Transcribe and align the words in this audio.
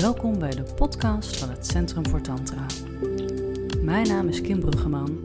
Welkom 0.00 0.38
bij 0.38 0.50
de 0.50 0.62
podcast 0.62 1.36
van 1.36 1.50
het 1.50 1.66
Centrum 1.66 2.06
voor 2.06 2.20
Tantra. 2.20 2.66
Mijn 3.82 4.08
naam 4.08 4.28
is 4.28 4.40
Kim 4.40 4.60
Bruggeman 4.60 5.18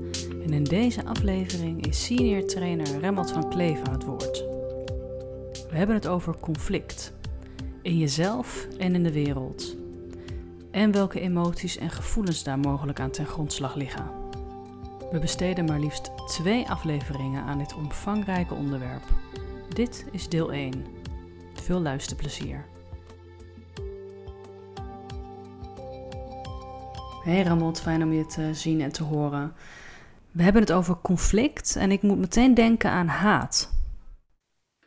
en 0.43 0.53
in 0.53 0.63
deze 0.63 1.05
aflevering 1.05 1.85
is 1.85 2.05
senior 2.05 2.45
trainer 2.45 2.99
Remmelt 2.99 3.31
van 3.31 3.49
Kleef 3.49 3.81
aan 3.81 3.93
het 3.93 4.03
woord. 4.03 4.37
We 5.69 5.77
hebben 5.77 5.95
het 5.95 6.07
over 6.07 6.39
conflict, 6.39 7.13
in 7.81 7.97
jezelf 7.97 8.67
en 8.77 8.95
in 8.95 9.03
de 9.03 9.11
wereld. 9.11 9.75
En 10.71 10.91
welke 10.91 11.19
emoties 11.19 11.77
en 11.77 11.89
gevoelens 11.89 12.43
daar 12.43 12.59
mogelijk 12.59 12.99
aan 12.99 13.11
ten 13.11 13.25
grondslag 13.25 13.75
liggen. 13.75 14.11
We 15.11 15.19
besteden 15.19 15.65
maar 15.65 15.79
liefst 15.79 16.11
twee 16.27 16.69
afleveringen 16.69 17.43
aan 17.43 17.57
dit 17.57 17.75
omvangrijke 17.75 18.53
onderwerp. 18.53 19.03
Dit 19.69 20.05
is 20.11 20.29
deel 20.29 20.51
1. 20.51 20.85
Veel 21.53 21.79
luisterplezier. 21.79 22.65
Hey 27.25 27.43
Ramot, 27.43 27.81
fijn 27.81 28.03
om 28.03 28.13
je 28.13 28.25
te 28.25 28.53
zien 28.53 28.81
en 28.81 28.91
te 28.91 29.03
horen. 29.03 29.53
We 30.31 30.43
hebben 30.43 30.61
het 30.61 30.71
over 30.71 31.01
conflict 31.01 31.75
en 31.75 31.91
ik 31.91 32.01
moet 32.01 32.17
meteen 32.17 32.53
denken 32.53 32.89
aan 32.89 33.07
haat. 33.07 33.73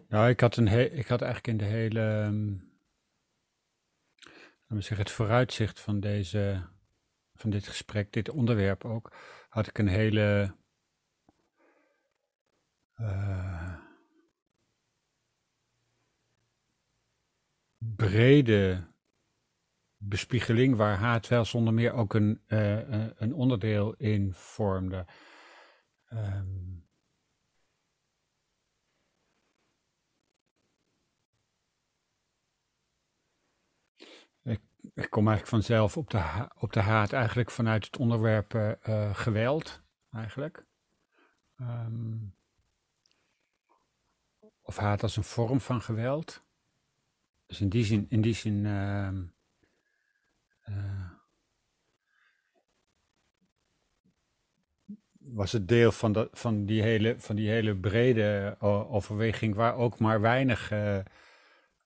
Nou, 0.08 0.28
ik 0.28 0.40
had, 0.40 0.56
een 0.56 0.96
ik 0.98 1.06
had 1.06 1.22
eigenlijk 1.22 1.46
in 1.46 1.66
de 1.66 1.74
hele, 1.74 2.00
um, 2.00 2.72
zeggen, 4.68 4.96
het 4.96 5.10
vooruitzicht 5.10 5.80
van, 5.80 6.00
deze, 6.00 6.62
van 7.34 7.50
dit 7.50 7.68
gesprek, 7.68 8.12
dit 8.12 8.30
onderwerp 8.30 8.84
ook, 8.84 9.12
had 9.48 9.66
ik 9.66 9.78
een 9.78 9.88
hele 9.88 10.54
uh, 13.00 13.74
brede 17.78 18.86
bespiegeling 19.98 20.76
waar 20.76 20.96
haat 20.96 21.28
wel 21.28 21.44
zonder 21.44 21.74
meer 21.74 21.92
ook 21.92 22.14
een, 22.14 22.42
uh, 22.48 23.06
een 23.16 23.34
onderdeel 23.34 23.94
in 23.94 24.32
vormde. 24.34 25.06
Um, 26.12 26.86
ik, 34.42 34.60
ik, 34.94 35.10
kom 35.10 35.28
eigenlijk 35.28 35.46
vanzelf 35.46 35.96
op 35.96 36.10
de, 36.10 36.48
op 36.58 36.72
de 36.72 36.80
haat 36.80 37.12
eigenlijk 37.12 37.50
vanuit 37.50 37.84
het 37.84 37.96
onderwerp 37.96 38.54
uh, 38.54 39.14
geweld, 39.14 39.82
eigenlijk. 40.10 40.66
Um, 41.56 42.36
of 44.62 44.76
haat 44.76 45.02
als 45.02 45.16
een 45.16 45.24
vorm 45.24 45.60
van 45.60 45.82
geweld. 45.82 46.46
Dus 47.46 47.60
in 47.60 47.68
die 47.68 47.84
zin, 47.84 48.06
in 48.08 48.20
die 48.20 48.34
zin 48.34 48.64
uh, 48.64 49.08
uh, 50.68 51.10
was 55.18 55.52
het 55.52 55.68
deel 55.68 55.92
van, 55.92 56.12
de, 56.12 56.28
van, 56.32 56.64
die 56.64 56.82
hele, 56.82 57.20
van 57.20 57.36
die 57.36 57.48
hele 57.48 57.76
brede 57.76 58.56
overweging 58.88 59.54
waar 59.54 59.74
ook 59.74 59.98
maar 59.98 60.20
weinig, 60.20 60.72
uh, 60.72 60.98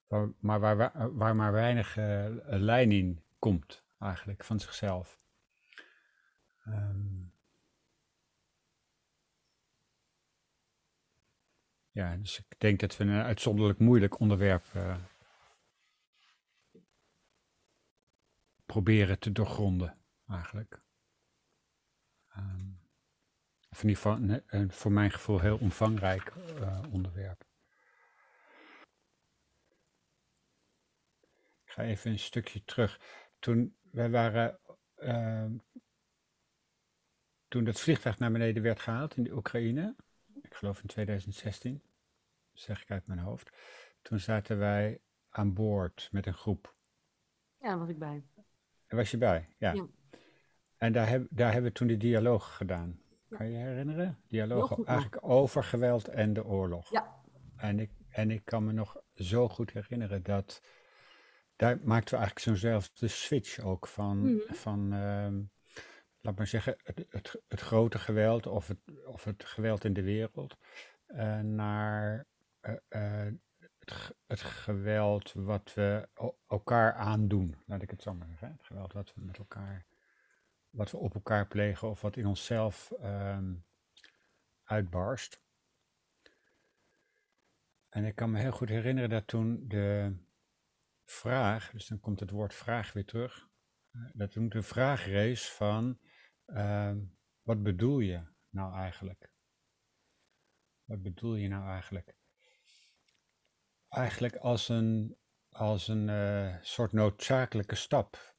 waar, 0.07 0.29
maar 0.39 0.59
waar, 0.59 1.13
waar 1.15 1.35
maar 1.35 1.51
weinig 1.51 1.97
uh, 1.97 2.25
lijn 2.45 2.91
in 2.91 3.23
komt 3.39 3.83
eigenlijk 3.99 4.43
van 4.43 4.59
zichzelf. 4.59 5.19
Um, 6.67 7.33
ja, 11.91 12.15
dus 12.15 12.39
ik 12.39 12.59
denk 12.59 12.79
dat 12.79 12.97
we 12.97 13.03
een 13.03 13.23
uitzonderlijk 13.23 13.79
moeilijk 13.79 14.19
onderwerp 14.19 14.65
proberen 18.73 19.19
te 19.19 19.31
doorgronden, 19.31 19.97
eigenlijk. 20.27 20.81
Um, 22.37 22.81
in 23.69 23.89
ieder 23.89 23.95
geval 23.95 24.17
een, 24.47 24.71
voor 24.71 24.91
mijn 24.91 25.11
gevoel 25.11 25.39
heel 25.39 25.57
omvangrijk 25.57 26.33
uh, 26.35 26.79
onderwerp. 26.91 27.45
Ik 31.65 31.71
ga 31.71 31.83
even 31.83 32.11
een 32.11 32.19
stukje 32.19 32.63
terug. 32.63 32.99
Toen 33.39 33.77
wij 33.91 34.09
waren. 34.09 34.59
Uh, 34.97 35.45
toen 37.47 37.63
dat 37.63 37.79
vliegtuig 37.79 38.19
naar 38.19 38.31
beneden 38.31 38.63
werd 38.63 38.79
gehaald 38.79 39.17
in 39.17 39.23
de 39.23 39.35
Oekraïne, 39.35 39.95
ik 40.41 40.53
geloof 40.53 40.81
in 40.81 40.87
2016, 40.87 41.83
zeg 42.53 42.81
ik 42.81 42.91
uit 42.91 43.07
mijn 43.07 43.19
hoofd. 43.19 43.51
Toen 44.01 44.19
zaten 44.19 44.57
wij 44.57 45.01
aan 45.29 45.53
boord 45.53 46.09
met 46.11 46.25
een 46.25 46.33
groep. 46.33 46.75
Ja, 47.57 47.77
was 47.77 47.89
ik 47.89 47.99
bij. 47.99 48.23
Daar 48.93 49.01
was 49.01 49.11
je 49.11 49.17
bij, 49.17 49.47
ja. 49.57 49.71
ja. 49.73 49.85
En 50.77 50.93
daar, 50.93 51.09
heb, 51.09 51.27
daar 51.29 51.51
hebben 51.51 51.71
we 51.71 51.77
toen 51.77 51.87
die 51.87 51.97
dialoog 51.97 52.55
gedaan. 52.55 52.99
Kan 53.29 53.45
je 53.45 53.57
je 53.57 53.63
herinneren? 53.65 54.19
Dialoog 54.27 54.83
eigenlijk 54.85 55.17
over 55.29 55.63
geweld 55.63 56.07
en 56.07 56.33
de 56.33 56.45
oorlog. 56.45 56.91
Ja. 56.91 57.21
En 57.55 57.79
ik, 57.79 57.91
en 58.09 58.31
ik 58.31 58.45
kan 58.45 58.65
me 58.65 58.71
nog 58.71 59.01
zo 59.13 59.49
goed 59.49 59.71
herinneren 59.71 60.23
dat 60.23 60.61
daar 61.55 61.79
maakten 61.83 62.13
we 62.13 62.23
eigenlijk 62.23 62.39
zo'nzelfde 62.39 63.07
switch 63.07 63.59
ook 63.59 63.87
van, 63.87 64.17
mm. 64.17 64.41
van 64.47 64.93
uh, 64.93 65.27
laat 66.19 66.37
maar 66.37 66.47
zeggen, 66.47 66.75
het, 66.83 67.05
het, 67.09 67.41
het, 67.47 67.61
grote 67.61 67.99
geweld 67.99 68.47
of 68.47 68.67
het, 68.67 68.79
of 69.05 69.23
het 69.23 69.45
geweld 69.45 69.83
in 69.83 69.93
de 69.93 70.03
wereld 70.03 70.57
uh, 71.07 71.39
naar 71.39 72.25
uh, 72.89 73.27
het, 74.27 74.41
geweld 74.41 75.33
wat 75.33 75.73
we 75.73 76.09
elkaar 76.47 76.93
aandoen, 76.93 77.55
laat 77.65 77.81
ik 77.81 77.89
het 77.89 78.01
zo 78.01 78.13
maar 78.13 78.27
zeggen. 78.27 78.51
Het 78.51 78.65
geweld 78.65 78.93
wat 78.93 79.13
we 79.13 79.21
met 79.21 79.37
elkaar 79.37 79.85
wat 80.69 80.91
we 80.91 80.97
op 80.97 81.13
elkaar 81.13 81.47
plegen 81.47 81.89
of 81.89 82.01
wat 82.01 82.15
in 82.15 82.25
onszelf 82.25 82.91
um, 83.01 83.65
uitbarst. 84.63 85.41
En 87.89 88.05
ik 88.05 88.15
kan 88.15 88.31
me 88.31 88.39
heel 88.39 88.51
goed 88.51 88.69
herinneren 88.69 89.09
dat 89.09 89.27
toen 89.27 89.67
de 89.67 90.17
vraag, 91.05 91.71
dus 91.71 91.87
dan 91.87 91.99
komt 91.99 92.19
het 92.19 92.29
woord 92.29 92.53
vraag 92.53 92.93
weer 92.93 93.05
terug, 93.05 93.49
eh, 93.91 94.01
dat 94.13 94.31
toen 94.31 94.49
de 94.49 94.61
vraag 94.61 95.05
rees 95.05 95.51
van, 95.51 95.99
uh, 96.47 96.95
wat 97.41 97.63
bedoel 97.63 97.99
je 97.99 98.23
nou 98.49 98.73
eigenlijk? 98.75 99.31
Wat 100.83 101.01
bedoel 101.01 101.35
je 101.35 101.47
nou 101.47 101.67
eigenlijk? 101.67 102.15
Eigenlijk 103.93 104.35
als 104.35 104.69
een, 104.69 105.17
als 105.49 105.87
een 105.87 106.07
uh, 106.07 106.55
soort 106.61 106.91
noodzakelijke 106.91 107.75
stap. 107.75 108.35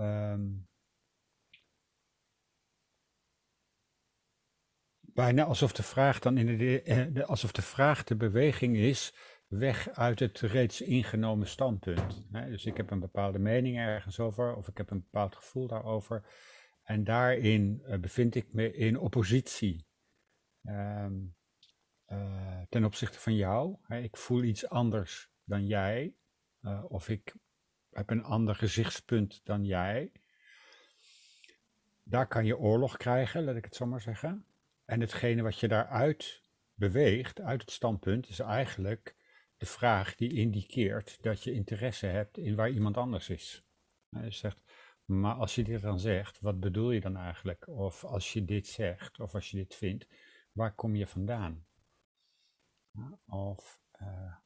Um, 0.00 0.68
bijna 5.00 5.44
alsof 5.44 5.72
de 5.72 5.82
vraag 5.82 6.18
dan 6.18 6.38
in 6.38 6.58
de, 6.58 7.24
alsof 7.26 7.52
de 7.52 7.62
vraag 7.62 8.04
de 8.04 8.16
beweging 8.16 8.76
is 8.76 9.14
weg 9.46 9.88
uit 9.88 10.18
het 10.18 10.40
reeds 10.40 10.80
ingenomen 10.80 11.46
standpunt. 11.46 12.32
Dus 12.32 12.64
ik 12.64 12.76
heb 12.76 12.90
een 12.90 13.00
bepaalde 13.00 13.38
mening 13.38 13.78
ergens 13.78 14.20
over, 14.20 14.54
of 14.54 14.68
ik 14.68 14.76
heb 14.76 14.90
een 14.90 15.00
bepaald 15.00 15.36
gevoel 15.36 15.66
daarover. 15.66 16.26
En 16.82 17.04
daarin 17.04 17.82
uh, 17.86 17.98
bevind 17.98 18.34
ik 18.34 18.52
me 18.52 18.72
in 18.72 18.98
oppositie 18.98 19.86
um, 20.62 21.36
uh, 22.14 22.60
ten 22.68 22.84
opzichte 22.84 23.18
van 23.18 23.34
jou. 23.34 23.76
Ik 23.88 24.16
voel 24.16 24.42
iets 24.42 24.68
anders 24.68 25.30
dan 25.44 25.66
jij, 25.66 26.14
uh, 26.62 26.84
of 26.88 27.08
ik 27.08 27.34
heb 27.90 28.10
een 28.10 28.22
ander 28.22 28.54
gezichtspunt 28.54 29.40
dan 29.44 29.64
jij. 29.64 30.12
Daar 32.02 32.26
kan 32.26 32.44
je 32.44 32.58
oorlog 32.58 32.96
krijgen, 32.96 33.44
laat 33.44 33.56
ik 33.56 33.64
het 33.64 33.74
zo 33.74 33.86
maar 33.86 34.00
zeggen. 34.00 34.46
En 34.84 35.00
hetgene 35.00 35.42
wat 35.42 35.58
je 35.58 35.68
daaruit 35.68 36.42
beweegt, 36.74 37.40
uit 37.40 37.60
het 37.60 37.70
standpunt, 37.70 38.28
is 38.28 38.38
eigenlijk 38.38 39.16
de 39.56 39.66
vraag 39.66 40.14
die 40.14 40.32
indikeert 40.32 41.22
dat 41.22 41.42
je 41.42 41.52
interesse 41.52 42.06
hebt 42.06 42.38
in 42.38 42.54
waar 42.54 42.70
iemand 42.70 42.96
anders 42.96 43.28
is. 43.28 43.64
Je 44.08 44.30
zegt, 44.30 44.60
maar 45.04 45.34
als 45.34 45.54
je 45.54 45.64
dit 45.64 45.80
dan 45.80 46.00
zegt, 46.00 46.40
wat 46.40 46.60
bedoel 46.60 46.90
je 46.90 47.00
dan 47.00 47.16
eigenlijk? 47.16 47.68
Of 47.68 48.04
als 48.04 48.32
je 48.32 48.44
dit 48.44 48.66
zegt, 48.66 49.20
of 49.20 49.34
als 49.34 49.50
je 49.50 49.56
dit 49.56 49.74
vindt, 49.74 50.06
waar 50.52 50.74
kom 50.74 50.96
je 50.96 51.06
vandaan? 51.06 51.66
Of 53.26 53.80
uh, 54.00 54.36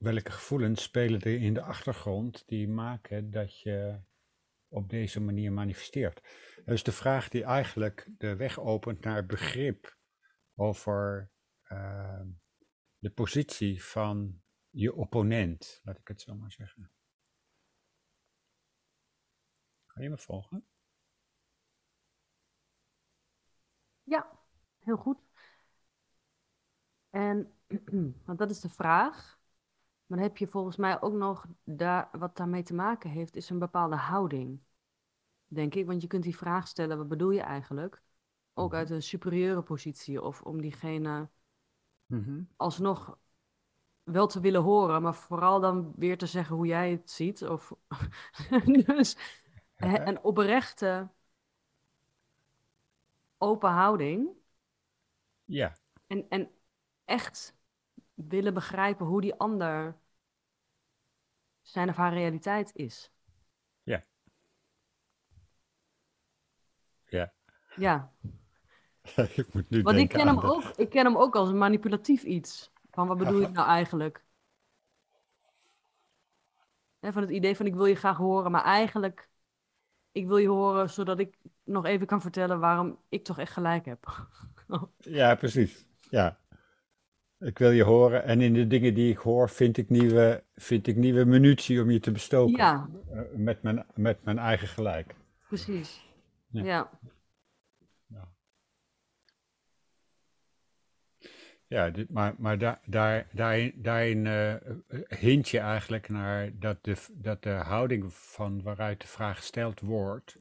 welke, 0.00 0.30
gevoelens 0.30 0.82
spelen 0.82 1.20
er 1.20 1.40
in 1.40 1.54
de 1.54 1.62
achtergrond 1.62 2.48
die 2.48 2.68
maken 2.68 3.30
dat 3.30 3.60
je 3.60 4.00
op 4.68 4.88
deze 4.88 5.20
manier 5.20 5.52
manifesteert. 5.52 6.22
Dus 6.64 6.82
de 6.82 6.92
vraag 6.92 7.28
die 7.28 7.44
eigenlijk 7.44 8.10
de 8.18 8.36
weg 8.36 8.58
opent 8.58 9.00
naar 9.00 9.26
begrip 9.26 9.96
over 10.54 11.30
uh, 11.68 12.22
de 12.98 13.10
positie 13.10 13.84
van 13.84 14.42
je 14.70 14.94
opponent, 14.94 15.80
laat 15.82 15.98
ik 15.98 16.08
het 16.08 16.20
zo 16.20 16.34
maar 16.34 16.52
zeggen. 16.52 16.92
Kan 19.86 20.02
je 20.02 20.08
me 20.10 20.18
volgen? 20.18 20.68
Ja, 24.02 24.38
heel 24.78 24.96
goed. 24.96 25.27
En, 27.10 27.52
want 28.26 28.38
dat 28.38 28.50
is 28.50 28.60
de 28.60 28.68
vraag. 28.68 29.38
Maar 30.06 30.18
dan 30.18 30.26
heb 30.26 30.36
je 30.36 30.46
volgens 30.46 30.76
mij 30.76 31.00
ook 31.00 31.12
nog, 31.12 31.46
daar, 31.64 32.08
wat 32.12 32.36
daarmee 32.36 32.62
te 32.62 32.74
maken 32.74 33.10
heeft, 33.10 33.36
is 33.36 33.50
een 33.50 33.58
bepaalde 33.58 33.96
houding. 33.96 34.60
Denk 35.46 35.74
ik, 35.74 35.86
want 35.86 36.02
je 36.02 36.08
kunt 36.08 36.22
die 36.22 36.36
vraag 36.36 36.68
stellen, 36.68 36.98
wat 36.98 37.08
bedoel 37.08 37.30
je 37.30 37.40
eigenlijk? 37.40 38.02
Ook 38.54 38.74
uit 38.74 38.90
een 38.90 39.02
superieure 39.02 39.62
positie 39.62 40.22
of 40.22 40.42
om 40.42 40.60
diegene 40.60 41.28
Mhm. 42.06 42.40
alsnog 42.56 43.18
wel 44.02 44.26
te 44.26 44.40
willen 44.40 44.62
horen, 44.62 45.02
maar 45.02 45.14
vooral 45.14 45.60
dan 45.60 45.92
weer 45.96 46.18
te 46.18 46.26
zeggen 46.26 46.56
hoe 46.56 46.66
jij 46.66 46.90
het 46.90 47.10
ziet. 47.10 47.48
Of 47.48 47.72
dus 48.86 49.16
een 49.76 50.22
oprechte, 50.22 51.08
open 53.38 53.70
houding. 53.70 54.28
Ja, 55.46 55.74
En, 56.06 56.26
en 56.28 56.50
echt 57.08 57.54
willen 58.14 58.54
begrijpen 58.54 59.06
hoe 59.06 59.20
die 59.20 59.34
ander 59.34 59.96
zijn 61.62 61.88
of 61.88 61.96
haar 61.96 62.12
realiteit 62.12 62.70
is. 62.74 63.10
ja, 63.84 64.04
ja. 67.08 67.32
Ja, 67.74 68.12
ik 69.36 69.52
moet 69.52 69.70
nu 69.70 69.82
want 69.82 69.98
ik 69.98 70.08
ken, 70.08 70.26
hem 70.26 70.40
de- 70.40 70.46
ook, 70.46 70.62
ik 70.62 70.88
ken 70.90 71.04
hem 71.04 71.16
ook 71.16 71.36
als 71.36 71.48
een 71.48 71.58
manipulatief 71.58 72.22
iets. 72.22 72.70
Van 72.90 73.06
wat 73.06 73.18
bedoel 73.18 73.40
je 73.40 73.48
nou 73.48 73.68
eigenlijk? 73.68 74.24
Van 77.00 77.22
het 77.22 77.30
idee 77.30 77.56
van 77.56 77.66
ik 77.66 77.74
wil 77.74 77.86
je 77.86 77.94
graag 77.94 78.16
horen, 78.16 78.50
maar 78.50 78.64
eigenlijk 78.64 79.28
ik 80.12 80.26
wil 80.26 80.36
je 80.36 80.48
horen 80.48 80.90
zodat 80.90 81.18
ik 81.18 81.38
nog 81.64 81.84
even 81.84 82.06
kan 82.06 82.20
vertellen 82.20 82.60
waarom 82.60 82.98
ik 83.08 83.24
toch 83.24 83.38
echt 83.38 83.52
gelijk 83.52 83.84
heb. 83.84 84.26
Ja, 84.98 85.34
precies. 85.34 85.84
Ja. 86.10 86.38
Ik 87.40 87.58
wil 87.58 87.70
je 87.70 87.82
horen 87.82 88.24
en 88.24 88.40
in 88.40 88.54
de 88.54 88.66
dingen 88.66 88.94
die 88.94 89.10
ik 89.10 89.18
hoor 89.18 89.50
vind 89.50 89.76
ik 89.76 89.88
nieuwe, 89.88 90.44
vind 90.54 90.86
ik 90.86 90.96
nieuwe 90.96 91.24
munitie 91.24 91.82
om 91.82 91.90
je 91.90 92.00
te 92.00 92.12
bestoken. 92.12 92.56
Ja, 92.56 92.88
Eh, 93.12 93.20
met, 93.34 93.62
mijn, 93.62 93.86
met 93.94 94.24
mijn 94.24 94.38
eigen 94.38 94.68
gelijk. 94.68 95.14
precies. 95.48 96.06
Ja. 96.50 96.62
Ja. 96.64 96.90
Ja, 98.06 98.28
ja 101.66 101.90
dit, 101.90 102.10
maar, 102.10 102.34
maar 102.38 102.58
daar, 102.58 102.80
daar, 102.84 103.28
daarin, 103.32 103.72
daarin 103.76 104.26
eh, 104.26 104.54
hint 105.08 105.48
je 105.48 105.58
eigenlijk 105.58 106.08
naar 106.08 106.58
dat 106.58 106.84
de, 106.84 106.96
dat 107.12 107.42
de 107.42 107.50
houding 107.50 108.14
van 108.14 108.62
waaruit 108.62 109.00
de 109.00 109.06
vraag 109.06 109.36
gesteld 109.36 109.80
wordt, 109.80 110.38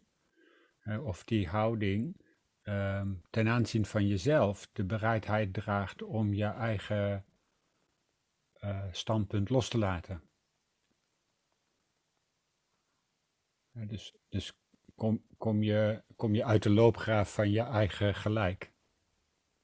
eh, 0.79 1.05
of 1.05 1.23
die 1.23 1.47
houding 1.47 2.25
ehm, 2.67 3.13
ten 3.29 3.47
aanzien 3.47 3.85
van 3.85 4.07
jezelf 4.07 4.69
de 4.73 4.83
bereidheid 4.83 5.53
draagt 5.53 6.01
om 6.01 6.33
je 6.33 6.45
eigen 6.45 7.25
eh, 8.53 8.85
standpunt 8.91 9.49
los 9.49 9.69
te 9.69 9.77
laten. 9.77 10.21
Dus 13.71 14.13
dus 14.29 14.53
kom, 14.95 15.23
kom, 15.37 15.63
je, 15.63 16.03
kom 16.15 16.33
je 16.33 16.45
uit 16.45 16.63
de 16.63 16.69
loopgraaf 16.69 17.33
van 17.33 17.51
je 17.51 17.61
eigen 17.61 18.15
gelijk 18.15 18.73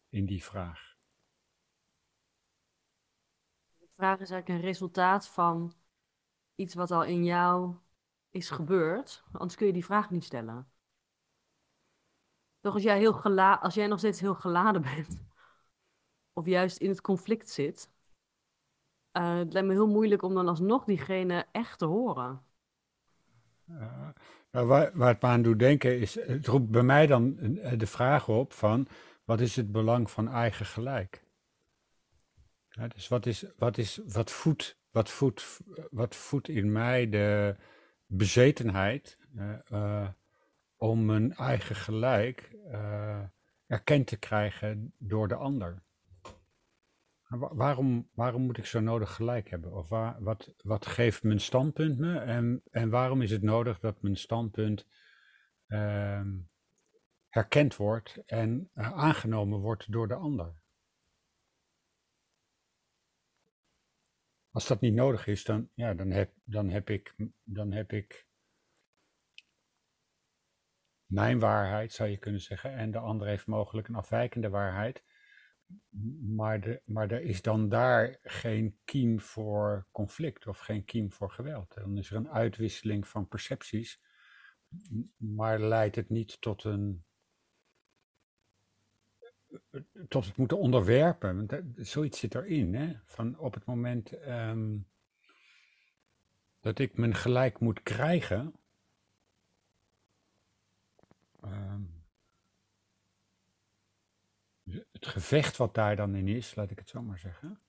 in 0.09 0.25
die 0.25 0.43
vraag. 0.43 0.95
De 3.77 3.89
vraag 3.95 4.19
is 4.19 4.29
eigenlijk 4.29 4.49
een 4.49 4.67
resultaat 4.67 5.27
van 5.27 5.73
iets 6.55 6.73
wat 6.73 6.91
al 6.91 7.03
in 7.03 7.23
jou 7.23 7.75
is 8.29 8.49
gebeurd. 8.49 9.23
Anders 9.31 9.55
kun 9.55 9.67
je 9.67 9.73
die 9.73 9.85
vraag 9.85 10.09
niet 10.09 10.23
stellen. 10.23 10.72
Toch 12.63 12.73
als 12.73 12.83
jij, 12.83 12.97
heel 12.97 13.21
als 13.59 13.73
jij 13.73 13.87
nog 13.87 13.97
steeds 13.97 14.19
heel 14.19 14.35
geladen 14.35 14.81
bent, 14.95 15.21
of 16.33 16.45
juist 16.45 16.77
in 16.77 16.89
het 16.89 17.01
conflict 17.01 17.49
zit, 17.49 17.91
eh, 19.11 19.37
het 19.37 19.53
lijkt 19.53 19.67
me 19.67 19.73
heel 19.73 19.87
moeilijk 19.87 20.21
om 20.21 20.33
dan 20.33 20.47
alsnog 20.47 20.83
diegene 20.83 21.45
echt 21.51 21.79
te 21.79 21.85
horen. 21.85 22.43
Uh, 23.69 24.09
nou, 24.51 24.67
waar, 24.67 24.91
waar 24.93 25.07
het 25.07 25.21
me 25.21 25.27
aan 25.27 25.41
doet 25.41 25.59
denken 25.59 25.99
is, 25.99 26.15
het 26.15 26.47
roept 26.47 26.69
bij 26.69 26.83
mij 26.83 27.07
dan 27.07 27.37
eh, 27.39 27.79
de 27.79 27.87
vraag 27.87 28.27
op 28.29 28.53
van, 28.53 28.87
wat 29.23 29.39
is 29.39 29.55
het 29.55 29.71
belang 29.71 30.11
van 30.11 30.27
eigen 30.27 30.65
gelijk? 30.65 31.23
Ja, 32.69 32.87
dus 32.87 33.07
wat, 33.07 33.25
is, 33.25 33.45
wat, 33.57 33.77
is, 33.77 33.99
wat, 34.07 34.31
voedt, 34.31 34.77
wat, 34.91 35.09
voedt, 35.09 35.59
wat 35.91 36.15
voedt 36.15 36.47
in 36.47 36.71
mij 36.71 37.09
de 37.09 37.55
bezetenheid 38.05 39.17
om 40.83 41.05
mijn 41.05 41.33
eigen 41.33 41.75
gelijk 41.75 42.55
uh, 42.67 43.23
erkend 43.67 44.07
te 44.07 44.17
krijgen 44.17 44.93
door 44.97 45.27
de 45.27 45.35
ander? 45.35 45.83
Waarom, 47.37 48.09
waarom 48.13 48.41
moet 48.41 48.57
ik 48.57 48.65
zo 48.65 48.79
nodig 48.79 49.15
gelijk 49.15 49.49
hebben? 49.49 49.73
Of 49.73 49.89
waar, 49.89 50.23
wat, 50.23 50.53
wat 50.57 50.85
geeft 50.85 51.23
mijn 51.23 51.39
standpunt 51.39 51.97
me? 51.97 52.17
En, 52.19 52.61
en 52.71 52.89
waarom 52.89 53.21
is 53.21 53.31
het 53.31 53.41
nodig 53.41 53.79
dat 53.79 54.01
mijn 54.01 54.15
standpunt 54.15 54.87
uh, 55.67 56.27
herkend 57.27 57.75
wordt 57.75 58.23
en 58.25 58.69
uh, 58.75 58.93
aangenomen 58.93 59.59
wordt 59.59 59.91
door 59.91 60.07
de 60.07 60.15
ander? 60.15 60.53
Als 64.51 64.67
dat 64.67 64.81
niet 64.81 64.93
nodig 64.93 65.27
is, 65.27 65.43
dan, 65.43 65.69
ja, 65.73 65.93
dan, 65.93 66.11
heb, 66.11 66.31
dan, 66.43 66.69
heb, 66.69 66.89
ik, 66.89 67.15
dan 67.43 67.71
heb 67.71 67.91
ik 67.91 68.31
mijn 71.13 71.39
waarheid, 71.39 71.91
zou 71.91 72.09
je 72.09 72.17
kunnen 72.17 72.41
zeggen, 72.41 72.73
en 72.73 72.91
de 72.91 72.97
ander 72.97 73.27
heeft 73.27 73.47
mogelijk 73.47 73.87
een 73.87 73.95
afwijkende 73.95 74.49
waarheid. 74.49 75.03
Maar, 76.19 76.61
de, 76.61 76.81
maar 76.85 77.11
er 77.11 77.21
is 77.21 77.41
dan 77.41 77.69
daar 77.69 78.17
geen 78.21 78.77
kiem 78.85 79.19
voor 79.19 79.87
conflict 79.91 80.47
of 80.47 80.59
geen 80.59 80.85
kiem 80.85 81.11
voor 81.11 81.31
geweld. 81.31 81.73
Dan 81.73 81.97
is 81.97 82.09
er 82.09 82.15
een 82.15 82.29
uitwisseling 82.29 83.07
van 83.07 83.27
percepties, 83.27 84.01
maar 85.17 85.59
leidt 85.59 85.95
het 85.95 86.09
niet 86.09 86.41
tot 86.41 86.63
een. 86.63 87.05
tot 90.07 90.25
het 90.25 90.37
moeten 90.37 90.59
onderwerpen. 90.59 91.35
Want 91.35 91.49
dat, 91.49 91.63
zoiets 91.75 92.19
zit 92.19 92.35
erin, 92.35 92.75
hè? 92.75 92.93
Van 93.05 93.39
op 93.39 93.53
het 93.53 93.65
moment 93.65 94.27
um, 94.27 94.87
dat 96.59 96.79
ik 96.79 96.97
mijn 96.97 97.15
gelijk 97.15 97.59
moet 97.59 97.83
krijgen. 97.83 98.53
Um, 101.45 102.03
het 104.91 105.07
gevecht 105.07 105.57
wat 105.57 105.73
daar 105.73 105.95
dan 105.95 106.15
in 106.15 106.27
is, 106.27 106.55
laat 106.55 106.71
ik 106.71 106.79
het 106.79 106.89
zo 106.89 107.01
maar 107.01 107.19
zeggen. 107.19 107.61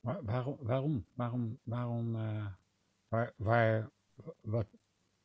Waarom, 0.00 0.56
waarom, 0.60 1.06
waarom, 1.14 1.58
waarom, 1.62 2.16
uh, 2.16 2.46
waar, 3.36 3.90
wat, 4.40 4.66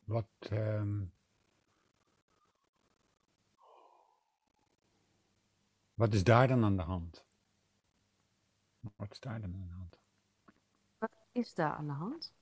wat, 0.04 0.26
um, 0.50 1.12
wat 5.94 6.14
is 6.14 6.24
daar 6.24 6.48
dan 6.48 6.64
aan 6.64 6.76
de 6.76 6.82
hand? 6.82 7.24
Wat 8.96 9.10
is 9.10 9.20
daar 9.20 9.40
dan 9.40 9.54
aan 9.54 9.68
de 9.68 9.74
hand? 9.74 10.00
Wat 10.98 11.10
is 11.32 11.54
daar 11.54 11.72
aan 11.72 11.86
de 11.86 11.92
hand? 11.92 12.32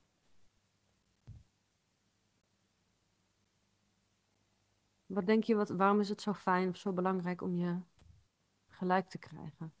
Wat 5.13 5.25
denk 5.25 5.43
je, 5.43 5.55
wat, 5.55 5.69
waarom 5.69 5.99
is 5.99 6.09
het 6.09 6.21
zo 6.21 6.33
fijn 6.33 6.69
of 6.69 6.77
zo 6.77 6.93
belangrijk 6.93 7.41
om 7.41 7.55
je 7.55 7.79
gelijk 8.69 9.09
te 9.09 9.17
krijgen? 9.17 9.73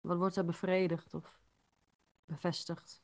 Wat 0.00 0.16
wordt 0.16 0.36
er 0.36 0.44
bevredigd 0.44 1.14
of 1.14 1.40
bevestigd? 2.24 3.02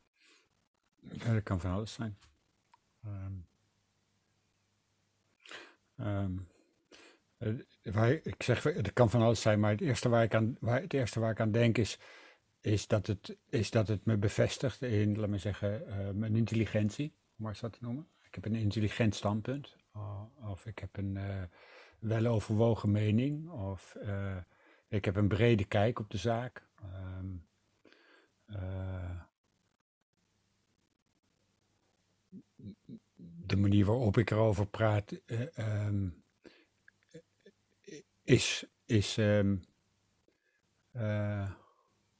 Ja, 0.94 1.32
dat 1.32 1.42
kan 1.42 1.60
van 1.60 1.70
alles 1.70 1.92
zijn. 1.92 2.18
Um, 5.96 6.48
waar, 7.82 8.10
ik 8.10 8.42
zeg, 8.42 8.62
het 8.62 8.92
kan 8.92 9.10
van 9.10 9.22
alles 9.22 9.40
zijn, 9.40 9.60
maar 9.60 9.70
het 9.70 9.80
eerste 9.80 10.08
waar 10.08 10.22
ik 10.22 10.34
aan, 10.34 10.56
waar, 10.60 10.80
het 10.80 10.92
eerste 10.92 11.20
waar 11.20 11.30
ik 11.30 11.40
aan 11.40 11.52
denk 11.52 11.78
is, 11.78 11.98
is, 12.60 12.86
dat 12.86 13.06
het, 13.06 13.36
is 13.48 13.70
dat 13.70 13.88
het 13.88 14.04
me 14.04 14.16
bevestigt 14.16 14.82
in, 14.82 15.18
laat 15.18 15.28
me 15.28 15.38
zeggen, 15.38 15.88
uh, 15.88 16.10
mijn 16.10 16.36
intelligentie, 16.36 17.14
om 17.36 17.44
maar 17.44 17.58
dat 17.60 17.72
te 17.72 17.78
noemen. 17.80 18.08
Ik 18.34 18.44
heb 18.44 18.52
een 18.52 18.60
intelligent 18.60 19.14
standpunt. 19.14 19.76
Of 20.50 20.66
ik 20.66 20.78
heb 20.78 20.96
een 20.96 21.14
uh, 21.16 21.42
weloverwogen 21.98 22.90
mening. 22.90 23.50
Of 23.50 23.96
uh, 24.02 24.36
ik 24.88 25.04
heb 25.04 25.16
een 25.16 25.28
brede 25.28 25.64
kijk 25.64 25.98
op 25.98 26.10
de 26.10 26.18
zaak. 26.18 26.68
Uh, 28.46 29.20
de 33.46 33.56
manier 33.56 33.84
waarop 33.84 34.16
ik 34.16 34.30
erover 34.30 34.66
praat 34.66 35.20
um, 35.56 36.24
is, 38.22 38.66
is 38.84 39.16
um, 39.16 39.64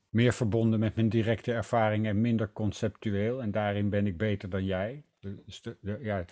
meer 0.08 0.32
verbonden 0.32 0.80
met 0.80 0.94
mijn 0.94 1.08
directe 1.08 1.52
ervaring 1.52 2.06
en 2.06 2.20
minder 2.20 2.52
conceptueel. 2.52 3.42
En 3.42 3.50
daarin 3.50 3.90
ben 3.90 4.06
ik 4.06 4.16
beter 4.16 4.48
dan 4.48 4.64
jij. 4.64 5.04
De, 5.62 5.98
ja, 6.00 6.24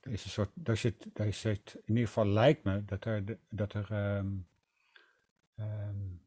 er 0.00 0.12
is 0.12 0.24
een 0.24 0.30
soort, 0.30 0.50
daar 0.54 0.76
zit, 0.76 1.06
daar 1.12 1.32
zit, 1.32 1.74
in 1.74 1.94
ieder 1.94 2.06
geval 2.06 2.26
lijkt 2.26 2.64
me 2.64 2.84
dat 2.84 3.04
er, 3.04 3.38
dat 3.48 3.72
er 3.72 4.16
um, 4.16 4.46
um, 5.58 6.22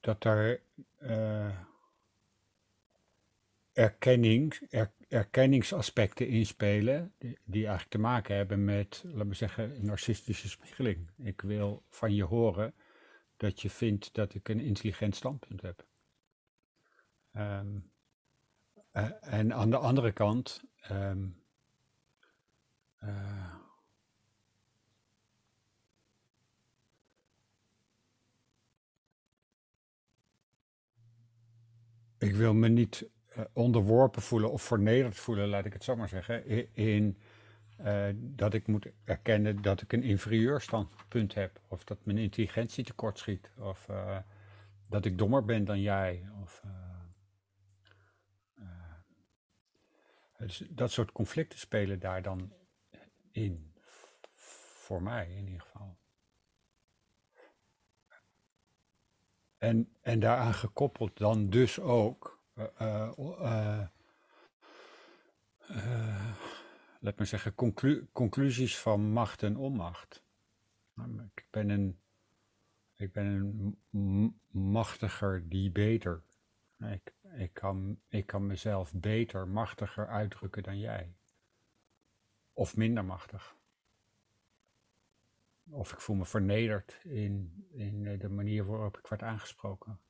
dat 0.00 0.22
daar 0.22 0.58
uh, 1.02 1.58
erkenning, 3.72 4.54
erkenningsaspecten 5.08 6.28
inspelen, 6.28 7.12
die, 7.18 7.38
die, 7.44 7.60
eigenlijk 7.60 7.90
te 7.90 7.98
maken 7.98 8.36
hebben 8.36 8.64
met, 8.64 9.02
laten 9.06 9.28
we 9.28 9.34
zeggen, 9.34 9.84
narcistische 9.84 10.48
spiegeling. 10.48 11.10
Ik 11.16 11.40
wil 11.40 11.82
van 11.88 12.14
je 12.14 12.24
horen 12.24 12.74
dat 13.36 13.60
je 13.60 13.70
vindt 13.70 14.14
dat 14.14 14.34
ik 14.34 14.48
een 14.48 14.60
intelligent 14.60 15.16
standpunt 15.16 15.62
heb. 15.62 15.86
Ehm, 17.32 17.76
eh, 17.76 17.82
en 19.20 19.54
aan 19.54 19.70
de 19.70 19.76
andere 19.76 20.12
kant, 20.12 20.64
um, 20.90 21.42
uh, 23.04 23.54
ik 32.18 32.34
wil 32.34 32.54
me 32.54 32.68
niet 32.68 33.08
uh, 33.36 33.44
onderworpen 33.52 34.22
voelen 34.22 34.52
of 34.52 34.62
vernederd 34.62 35.16
voelen, 35.16 35.48
laat 35.48 35.64
ik 35.64 35.72
het 35.72 35.84
zo 35.84 35.96
maar 35.96 36.08
zeggen, 36.08 36.74
in, 36.74 37.18
dat 38.14 38.54
ik 38.54 38.66
moet 38.66 38.86
erkennen 39.04 39.62
dat 39.62 39.82
ik 39.82 39.92
een 39.92 40.02
inferieur 40.02 40.60
standpunt 40.60 41.34
heb, 41.34 41.60
of 41.68 41.84
dat 41.84 42.04
mijn 42.04 42.18
intelligentie 42.18 42.84
tekortschiet, 42.84 43.50
of 43.58 43.88
dat 44.88 45.04
ik 45.04 45.18
dommer 45.18 45.44
ben 45.44 45.64
dan 45.64 45.80
jij, 45.80 46.28
of 46.42 46.62
dus 50.46 50.64
dat 50.68 50.90
soort 50.90 51.12
conflicten 51.12 51.58
spelen 51.58 51.98
daar 51.98 52.22
dan 52.22 52.52
in, 53.30 53.72
voor 54.34 55.02
mij 55.02 55.30
in 55.30 55.46
ieder 55.46 55.60
geval. 55.60 55.96
En, 59.58 59.96
en 60.00 60.20
daaraan 60.20 60.54
gekoppeld 60.54 61.18
dan 61.18 61.50
dus 61.50 61.80
ook, 61.80 62.42
uh, 62.56 63.10
uh, 63.18 63.86
laat 67.00 67.18
me 67.18 67.24
zeggen, 67.24 67.54
conclu 67.54 68.08
conclusies 68.12 68.78
van 68.78 69.12
macht 69.12 69.42
en 69.42 69.56
onmacht. 69.56 70.22
Ik 71.34 71.46
ben 71.50 71.68
een, 71.68 72.00
ik 72.94 73.12
ben 73.12 73.26
een 73.92 74.40
machtiger 74.50 75.48
die 75.48 75.70
beter. 75.70 76.22
Ik, 76.78 77.12
ik, 77.34 77.54
kan, 77.54 78.00
ik 78.08 78.26
kan 78.26 78.46
mezelf 78.46 78.92
beter, 78.94 79.48
machtiger 79.48 80.08
uitdrukken 80.08 80.62
dan 80.62 80.78
jij. 80.78 81.14
Of 82.52 82.76
minder 82.76 83.04
machtig. 83.04 83.56
Of 85.70 85.92
ik 85.92 86.00
voel 86.00 86.16
me 86.16 86.24
vernederd 86.24 87.00
in, 87.02 87.66
in 87.70 88.18
de 88.18 88.28
manier 88.28 88.66
waarop 88.66 88.98
ik 88.98 89.06
werd 89.06 89.22
aangesproken. 89.22 90.00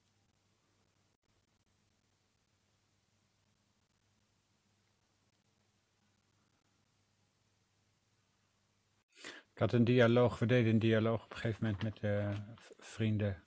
Ik 9.52 9.66
had 9.70 9.72
een 9.72 9.84
dialoog, 9.84 10.38
we 10.38 10.46
deden 10.46 10.72
een 10.72 10.78
dialoog 10.78 11.24
op 11.24 11.30
een 11.30 11.36
gegeven 11.36 11.64
moment 11.64 11.82
met 11.82 12.02
uh, 12.02 12.38
vrienden. 12.78 13.42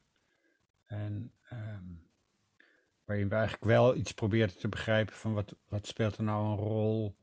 En 0.85 1.33
um, 1.51 2.02
waarin 3.05 3.29
we 3.29 3.35
eigenlijk 3.35 3.65
wel 3.65 3.95
iets 3.95 4.13
probeerden 4.13 4.57
te 4.57 4.67
begrijpen 4.67 5.15
van 5.15 5.33
wat, 5.33 5.55
wat 5.67 5.87
speelt 5.87 6.17
er 6.17 6.23
nou 6.23 6.45
een 6.45 6.57
rol 6.57 7.15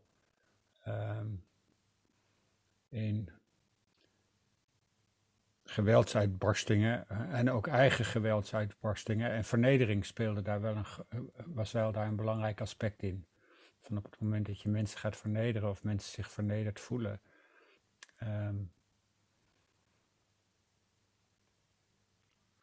um, 0.87 1.45
in 2.89 3.31
geweldsuitbarstingen 5.65 7.09
en 7.09 7.51
ook 7.51 7.67
eigen 7.67 8.05
geweldsuitbarstingen. 8.05 9.31
En 9.31 9.45
vernedering 9.45 10.07
speelde 10.07 10.43
daar 10.43 10.61
wel 10.61 10.77
een, 10.77 10.87
eh, 11.09 11.21
was 11.47 11.73
wel 11.73 11.93
daar 11.93 12.07
een 12.07 12.17
belangrijk 12.17 12.61
aspect 12.61 13.03
in. 13.03 13.27
Van 13.81 13.97
op 13.97 14.05
het 14.05 14.21
moment 14.21 14.47
dat 14.47 14.61
je 14.61 14.69
mensen 14.69 14.99
gaat 14.99 15.17
vernederen 15.17 15.71
of 15.71 15.85
mensen 15.85 16.13
zich 16.13 16.31
vernederd 16.31 16.81
voelen, 16.81 17.21
um, 18.23 18.73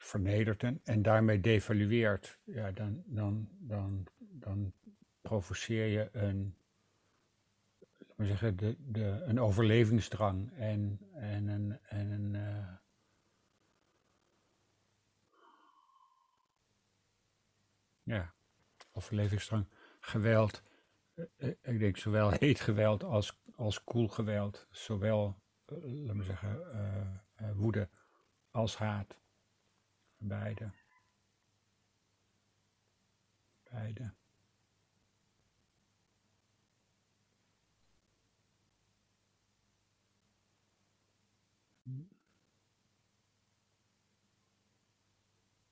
vernedert 0.08 0.64
en, 0.64 0.80
en 0.84 1.02
daarmee 1.02 1.40
devalueert, 1.40 2.40
ja, 2.44 2.72
dan, 2.72 3.04
dan, 3.06 3.50
dan, 3.60 4.08
dan 4.18 4.74
provoceer 5.22 5.86
je 5.86 6.10
een, 6.12 6.58
we 8.16 8.26
zeggen, 8.26 8.56
de, 8.56 8.76
de, 8.80 9.24
een 9.26 9.40
overlevingsdrang 9.40 10.52
en, 10.54 11.00
en 11.14 11.48
een, 11.48 11.80
en 11.82 12.12
een 12.12 12.34
uh, 12.34 12.76
ja, 18.04 18.34
overlevingsdrang, 18.92 19.68
geweld. 20.00 20.62
Eh, 21.14 21.26
eh, 21.38 21.56
ik 21.62 21.80
denk 21.80 21.98
zowel 21.98 22.32
heet 22.40 22.60
geweld 22.60 23.04
als, 23.04 23.42
als 23.56 23.84
koel 23.84 24.08
geweld, 24.08 24.68
zowel, 24.70 25.44
laten 25.66 26.18
we 26.18 26.24
zeggen, 26.24 26.62
uh, 27.42 27.52
woede 27.52 27.90
als 28.52 28.78
haat. 28.78 29.20
Beide. 30.20 30.72
Beide. 33.72 34.12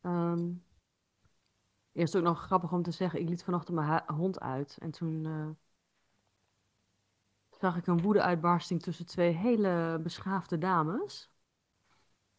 Um, 0.05 0.63
eerst 1.91 2.15
ook 2.15 2.23
nog 2.23 2.41
grappig 2.41 2.71
om 2.71 2.83
te 2.83 2.91
zeggen, 2.91 3.19
ik 3.19 3.29
liet 3.29 3.43
vanochtend 3.43 3.77
mijn 3.77 4.03
hond 4.07 4.39
uit. 4.39 4.77
En 4.79 4.91
toen 4.91 5.25
uh, 5.25 5.49
zag 7.49 7.77
ik 7.77 7.87
een 7.87 8.01
woede-uitbarsting 8.01 8.81
tussen 8.81 9.05
twee 9.05 9.31
hele 9.31 9.99
beschaafde 10.03 10.57
dames. 10.57 11.34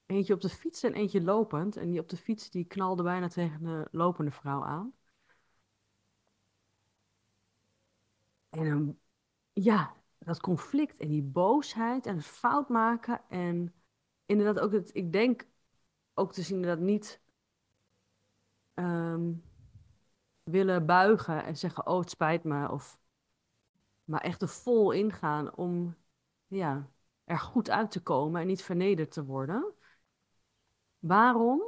Eentje 0.06 0.34
op 0.34 0.40
de 0.40 0.48
fiets 0.48 0.82
en 0.82 0.94
eentje 0.94 1.22
lopend. 1.22 1.76
En 1.76 1.90
die 1.90 2.00
op 2.00 2.08
de 2.08 2.16
fiets 2.16 2.50
die 2.50 2.64
knalde 2.64 3.02
bijna 3.02 3.28
tegen 3.28 3.62
de 3.62 3.88
lopende 3.90 4.30
vrouw 4.30 4.64
aan. 4.64 4.94
En 8.48 9.00
ja, 9.52 9.96
dat 10.18 10.40
conflict 10.40 10.98
en 10.98 11.08
die 11.08 11.22
boosheid 11.22 12.06
en 12.06 12.16
het 12.16 12.26
fout 12.26 12.68
maken. 12.68 13.20
En 13.28 13.74
inderdaad 14.26 14.60
ook 14.60 14.72
het, 14.72 14.90
ik 14.94 15.12
denk 15.12 15.48
ook 16.14 16.32
te 16.32 16.42
zien 16.42 16.62
dat 16.62 16.78
niet 16.78 17.20
um, 18.74 19.44
willen 20.42 20.86
buigen 20.86 21.44
en 21.44 21.56
zeggen, 21.56 21.86
oh 21.86 21.98
het 21.98 22.10
spijt 22.10 22.44
me. 22.44 22.70
Of, 22.70 22.98
maar 24.04 24.20
echt 24.20 24.42
er 24.42 24.48
vol 24.48 24.90
ingaan 24.90 25.54
om 25.56 25.96
ja, 26.46 26.90
er 27.24 27.38
goed 27.38 27.70
uit 27.70 27.90
te 27.90 28.02
komen 28.02 28.40
en 28.40 28.46
niet 28.46 28.62
vernederd 28.62 29.10
te 29.10 29.24
worden. 29.24 29.74
Waarom 31.06 31.62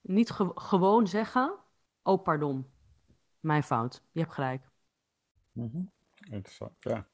niet 0.00 0.30
gewoon 0.54 1.06
zeggen: 1.06 1.54
Oh, 2.02 2.22
pardon, 2.22 2.70
mijn 3.40 3.62
fout, 3.62 4.02
je 4.12 4.20
hebt 4.20 4.32
gelijk. 4.32 4.68
Mm 5.52 5.90
Interessant, 6.30 6.72
ja. 6.80 7.06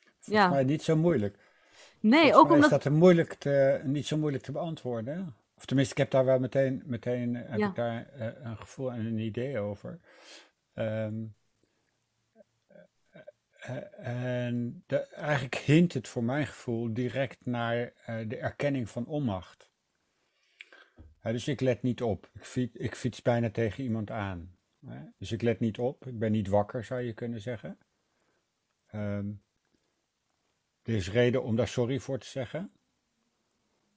Volgens 0.00 0.26
ja. 0.26 0.48
mij 0.48 0.64
niet 0.64 0.82
zo 0.82 0.96
moeilijk. 0.96 1.38
Nee, 2.00 2.20
Volgens 2.20 2.38
ook 2.38 2.50
omdat. 2.50 2.72
Is 2.72 2.84
dat 2.84 2.92
moeilijk 2.92 3.34
te, 3.34 3.80
niet 3.84 4.06
zo 4.06 4.16
moeilijk 4.16 4.44
te 4.44 4.52
beantwoorden? 4.52 5.36
Of 5.56 5.64
tenminste, 5.64 5.92
ik 5.92 5.98
heb 5.98 6.10
daar 6.10 6.24
wel 6.24 6.38
meteen, 6.38 6.82
meteen 6.86 7.34
heb 7.34 7.60
ik 7.60 7.74
daar 7.74 8.10
uh, 8.16 8.26
een 8.42 8.56
gevoel 8.56 8.92
en 8.92 9.06
een 9.06 9.18
idee 9.18 9.58
over. 9.58 10.00
Um, 10.74 11.34
eh, 11.34 11.37
en 13.58 14.84
eigenlijk 15.10 15.54
hint 15.54 15.92
het 15.92 16.08
voor 16.08 16.24
mijn 16.24 16.46
gevoel 16.46 16.94
direct 16.94 17.46
naar 17.46 17.92
uh, 18.08 18.28
de 18.28 18.36
erkenning 18.36 18.90
van 18.90 19.06
onmacht. 19.06 19.70
dus 21.22 21.48
ik 21.48 21.60
let 21.60 21.82
niet 21.82 22.02
op. 22.02 22.30
Ik 22.34 22.44
fiets, 22.44 22.76
ik 22.76 22.94
fiets 22.94 23.22
bijna 23.22 23.50
tegen 23.50 23.84
iemand 23.84 24.10
aan. 24.10 24.56
dus 25.18 25.32
ik 25.32 25.42
let 25.42 25.60
niet 25.60 25.78
op. 25.78 26.06
Ik 26.06 26.18
ben 26.18 26.32
niet 26.32 26.48
wakker, 26.48 26.84
zou 26.84 27.00
je 27.00 27.12
kunnen 27.12 27.40
zeggen. 27.40 27.78
Um, 28.94 29.42
er 30.82 30.94
is 30.94 31.10
reden 31.10 31.42
om 31.42 31.56
daar 31.56 31.68
sorry 31.68 31.98
voor 31.98 32.18
te 32.18 32.26
zeggen. 32.26 32.72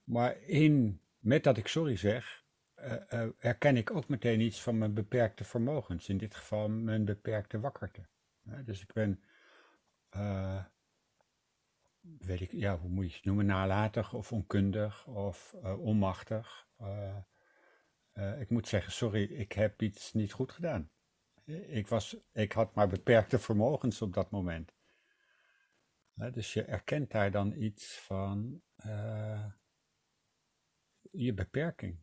Maar 0.04 0.42
in, 0.42 1.00
met 1.18 1.44
dat 1.44 1.56
ik 1.56 1.66
sorry 1.66 1.96
zeg, 1.96 2.44
uh, 2.78 3.28
herken 3.38 3.76
ik 3.76 3.90
ook 3.90 4.08
meteen 4.08 4.40
iets 4.40 4.62
van 4.62 4.78
mijn 4.78 4.94
beperkte 4.94 5.44
vermogens. 5.44 6.08
In 6.08 6.18
dit 6.18 6.34
geval 6.34 6.68
mijn 6.68 7.04
beperkte 7.04 7.60
wakkerte. 7.60 8.00
dus 8.64 8.82
ik 8.82 8.92
ben 8.92 9.22
uh, 10.16 10.64
weet 12.00 12.40
ik, 12.40 12.52
ja, 12.52 12.78
hoe 12.78 12.90
moet 12.90 13.10
je 13.10 13.16
het 13.16 13.24
noemen, 13.24 13.46
nalatig 13.46 14.12
of 14.12 14.32
onkundig 14.32 15.06
of 15.06 15.54
uh, 15.62 15.78
onmachtig. 15.78 16.68
Uh, 16.80 18.40
ik 18.40 18.50
moet 18.50 18.68
zeggen, 18.68 18.92
sorry, 18.92 19.22
ik 19.22 19.52
heb 19.52 19.82
iets 19.82 20.12
niet 20.12 20.32
goed 20.32 20.52
gedaan. 20.52 20.90
Ik, 21.44 21.88
was, 21.88 22.16
ik 22.32 22.52
had 22.52 22.74
maar 22.74 22.88
beperkte 22.88 23.38
vermogens 23.38 24.02
op 24.02 24.12
dat 24.12 24.30
moment. 24.30 24.74
dus 26.14 26.52
je 26.52 26.64
erkent 26.64 27.10
daar 27.10 27.30
dan 27.30 27.52
iets 27.52 27.98
van 27.98 28.62
je 31.10 31.34
beperking. 31.34 32.02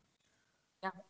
Ja. 0.79 1.05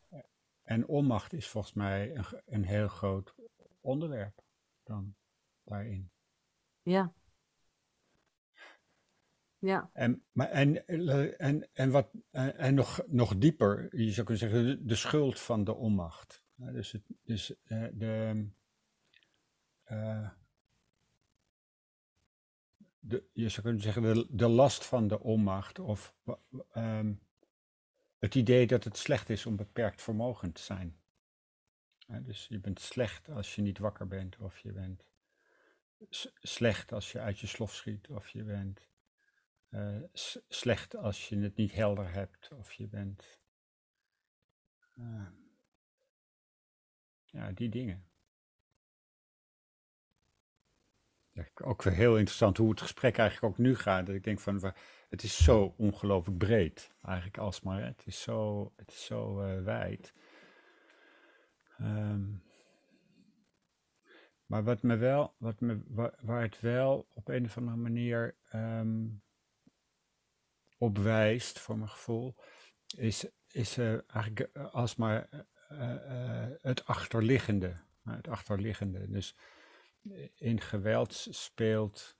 En 0.63 0.87
onmacht 0.87 1.33
is 1.33 1.47
volgens 1.47 1.73
mij 1.73 2.15
een, 2.15 2.25
een 2.45 2.63
heel 2.63 2.87
groot 2.87 3.35
onderwerp 3.81 4.43
dan 4.83 5.15
daarin. 5.63 6.11
Ja. 6.89 7.13
Ja. 9.59 9.89
En, 9.93 10.23
maar 10.31 10.49
en, 10.49 10.87
en, 11.37 11.69
en, 11.73 11.91
wat, 11.91 12.11
en 12.31 12.73
nog, 12.73 13.01
nog 13.07 13.37
dieper, 13.37 13.97
je 13.97 14.11
zou 14.11 14.25
kunnen 14.25 14.49
zeggen, 14.49 14.87
de, 14.87 14.95
schuld 14.95 15.39
van 15.39 15.63
de 15.63 15.73
onmacht. 15.73 16.43
Dus, 16.55 16.91
het, 16.91 17.03
dus 17.23 17.55
uh, 17.63 17.87
de, 17.93 18.47
uh, 19.91 20.29
de, 22.99 23.23
je 23.33 23.49
zou 23.49 23.61
kunnen 23.61 23.81
zeggen, 23.81 24.01
de, 24.01 24.27
de 24.29 24.47
last 24.47 24.85
van 24.85 25.07
de 25.07 25.19
onmacht. 25.19 25.79
Of 25.79 26.15
um, 26.75 27.21
het 28.17 28.35
idee 28.35 28.67
dat 28.67 28.83
het 28.83 28.97
slecht 28.97 29.29
is 29.29 29.45
om 29.45 29.55
beperkt 29.55 30.01
vermogen 30.01 30.51
te 30.51 30.61
zijn. 30.61 30.99
dus 32.07 32.47
je 32.47 32.59
bent 32.59 32.79
slecht 32.79 33.29
als 33.29 33.55
je 33.55 33.61
niet 33.61 33.77
wakker 33.77 34.07
bent, 34.07 34.37
of 34.37 34.59
je 34.59 34.71
bent 34.71 35.08
slecht 36.41 36.91
als 36.91 37.11
je 37.11 37.19
uit 37.19 37.39
je 37.39 37.47
slof 37.47 37.73
schiet, 37.73 38.09
of 38.09 38.29
je 38.29 38.43
bent 38.43 38.89
uh, 39.69 40.03
slecht 40.47 40.95
als 40.95 41.29
je 41.29 41.39
het 41.39 41.55
niet 41.55 41.73
helder 41.73 42.13
hebt, 42.13 42.51
of 42.51 42.73
je 42.73 42.87
bent. 42.87 43.39
Uh, 44.95 45.27
ja, 47.25 47.51
die 47.51 47.69
dingen. 47.69 48.03
Ook 51.63 51.83
weer 51.83 51.93
heel 51.93 52.17
interessant 52.17 52.57
hoe 52.57 52.69
het 52.69 52.81
gesprek 52.81 53.17
eigenlijk 53.17 53.53
ook 53.53 53.59
nu 53.59 53.75
gaat. 53.75 54.05
Dat 54.05 54.15
ik 54.15 54.23
denk 54.23 54.39
van, 54.39 54.73
het 55.09 55.23
is 55.23 55.43
zo 55.43 55.73
ongelooflijk 55.77 56.37
breed, 56.37 56.91
eigenlijk 57.01 57.37
alsmaar. 57.37 57.83
Het 57.83 58.05
is 58.05 58.21
zo, 58.21 58.71
het 58.75 58.91
is 58.91 59.05
zo 59.05 59.41
uh, 59.41 59.63
wijd. 59.63 60.13
Um, 61.79 62.43
maar 64.49 64.63
wat 64.63 64.81
me 64.81 64.95
wel, 64.95 65.35
wat 65.37 65.59
me, 65.59 65.81
waar, 66.19 66.41
het 66.41 66.59
wel 66.59 67.07
op 67.13 67.27
een 67.27 67.45
of 67.45 67.57
andere 67.57 67.77
manier 67.77 68.35
um, 68.53 69.23
op 70.77 70.97
wijst, 70.97 71.59
voor 71.59 71.77
mijn 71.77 71.89
gevoel, 71.89 72.35
is, 72.97 73.25
is 73.47 73.77
uh, 73.77 74.13
eigenlijk 74.13 74.57
alsmaar 74.57 75.29
uh, 75.71 75.79
uh, 75.79 76.47
het 76.61 76.85
achterliggende. 76.85 77.75
Het 78.03 78.27
achterliggende. 78.27 79.09
Dus 79.09 79.35
in 80.35 80.61
geweld 80.61 81.13
speelt, 81.29 82.17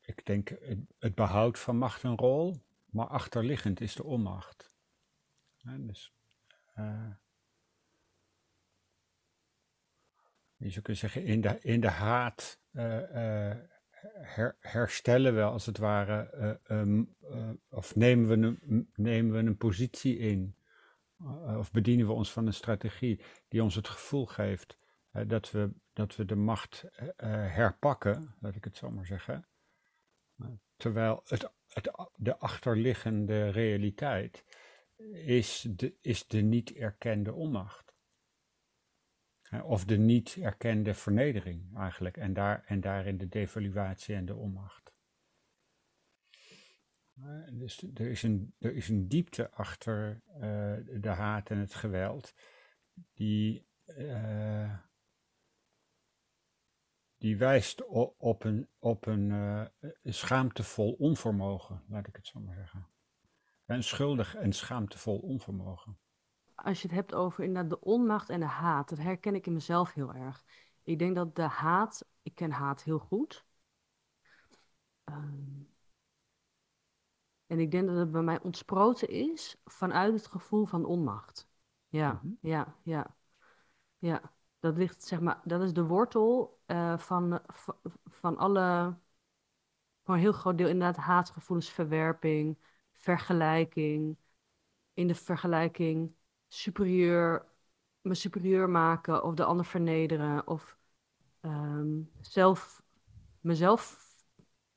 ik 0.00 0.26
denk, 0.26 0.48
het, 0.98 1.14
behoud 1.14 1.58
van 1.58 1.76
macht 1.76 2.02
een 2.02 2.16
rol, 2.16 2.62
maar 2.84 3.06
achterliggend 3.06 3.80
is 3.80 3.94
de 3.94 4.04
onmacht. 4.04 4.70
dus, 5.78 6.14
je 10.58 10.70
zou 10.70 10.82
kunnen 10.82 11.00
zeggen, 11.00 11.24
in 11.24 11.40
de, 11.40 11.58
in 11.60 11.80
de 11.80 11.88
haat 11.88 12.60
her, 14.20 14.56
herstellen 14.60 15.34
we 15.34 15.42
als 15.42 15.66
het 15.66 15.78
ware, 15.78 16.60
um, 16.68 17.14
uh, 17.22 17.50
of 17.68 17.96
nemen 17.96 18.28
we, 18.28 18.46
een, 18.46 18.90
nemen 18.94 19.32
we 19.32 19.38
een 19.38 19.56
positie 19.56 20.18
in, 20.18 20.56
of 21.58 21.70
bedienen 21.70 22.06
we 22.06 22.12
ons 22.12 22.32
van 22.32 22.46
een 22.46 22.52
strategie 22.52 23.20
die 23.48 23.62
ons 23.62 23.74
het 23.74 23.88
gevoel 23.88 24.26
geeft 24.26 24.78
dat, 25.26 25.50
we, 25.50 25.70
dat 25.92 26.16
we 26.16 26.24
de 26.24 26.36
macht 26.36 26.84
herpakken, 27.16 28.34
laat 28.40 28.54
ik 28.54 28.64
het 28.64 28.76
zo 28.76 28.90
maar 28.90 29.06
zeggen. 29.06 29.48
terwijl 30.76 31.22
het, 31.24 31.50
het, 31.68 32.08
de 32.16 32.38
achterliggende 32.38 33.48
realiteit 33.48 34.44
is 35.12 35.66
de, 35.70 35.94
is 36.00 36.26
de 36.26 36.40
niet 36.40 36.72
erkende 36.72 37.32
onmacht. 37.32 37.87
Of 39.62 39.84
de 39.84 39.98
niet 39.98 40.36
erkende 40.40 40.94
vernedering 40.94 41.76
eigenlijk. 41.76 42.16
En, 42.16 42.32
daar, 42.32 42.64
en 42.64 42.80
daarin 42.80 43.18
de 43.18 43.28
devaluatie 43.28 44.14
en 44.14 44.26
de 44.26 44.34
onmacht. 44.34 44.92
Dus 47.52 47.82
er 47.94 48.10
is 48.10 48.22
een, 48.22 48.54
er 48.58 48.74
is 48.74 48.88
een 48.88 49.08
diepte 49.08 49.50
achter 49.50 50.22
uh, 50.34 50.40
de 51.00 51.08
haat 51.08 51.50
en 51.50 51.58
het 51.58 51.74
geweld. 51.74 52.34
Die, 53.14 53.66
uh, 53.86 54.78
die 57.16 57.36
wijst 57.36 57.86
op, 58.16 58.44
een, 58.44 58.68
op 58.78 59.06
een 59.06 59.30
uh, 59.30 59.66
schaamtevol 60.04 60.92
onvermogen, 60.92 61.84
laat 61.88 62.06
ik 62.06 62.16
het 62.16 62.26
zo 62.26 62.40
maar 62.40 62.54
zeggen. 62.54 62.88
Een 63.66 63.82
schuldig 63.82 64.34
en 64.34 64.52
schaamtevol 64.52 65.18
onvermogen 65.18 65.98
als 66.64 66.82
je 66.82 66.88
het 66.88 66.96
hebt 66.96 67.14
over 67.14 67.44
inderdaad 67.44 67.70
de 67.70 67.80
onmacht 67.80 68.28
en 68.28 68.40
de 68.40 68.46
haat, 68.46 68.88
dat 68.88 68.98
herken 68.98 69.34
ik 69.34 69.46
in 69.46 69.52
mezelf 69.52 69.92
heel 69.92 70.14
erg. 70.14 70.44
Ik 70.82 70.98
denk 70.98 71.14
dat 71.14 71.36
de 71.36 71.42
haat, 71.42 72.04
ik 72.22 72.34
ken 72.34 72.50
haat 72.50 72.82
heel 72.82 72.98
goed. 72.98 73.46
Um, 75.04 75.68
en 77.46 77.58
ik 77.58 77.70
denk 77.70 77.86
dat 77.86 77.96
het 77.96 78.10
bij 78.10 78.22
mij 78.22 78.40
ontsproten 78.42 79.08
is 79.08 79.60
vanuit 79.64 80.12
het 80.12 80.26
gevoel 80.26 80.64
van 80.66 80.84
onmacht. 80.84 81.48
Ja, 81.88 82.12
mm 82.12 82.18
-hmm. 82.20 82.38
ja, 82.40 82.76
ja, 82.82 83.16
ja. 83.98 84.32
Dat 84.58 84.76
ligt, 84.76 85.04
zeg 85.04 85.20
maar, 85.20 85.40
dat 85.44 85.62
is 85.62 85.72
de 85.72 85.84
wortel 85.84 86.60
uh, 86.66 86.98
van, 86.98 87.40
van 88.04 88.36
alle, 88.36 88.96
voor 90.02 90.14
een 90.14 90.20
heel 90.20 90.32
groot 90.32 90.58
deel 90.58 90.68
inderdaad 90.68 91.04
haatgevoelens, 91.04 91.70
verwerping, 91.70 92.58
vergelijking. 92.92 94.16
In 94.92 95.06
de 95.06 95.14
vergelijking 95.14 96.16
superieur, 96.48 97.46
me 98.00 98.14
superieur 98.14 98.70
maken 98.70 99.24
of 99.24 99.34
de 99.34 99.44
ander 99.44 99.64
vernederen 99.64 100.46
of 100.46 100.78
um, 101.42 102.10
zelf, 102.20 102.82
mezelf 103.40 104.06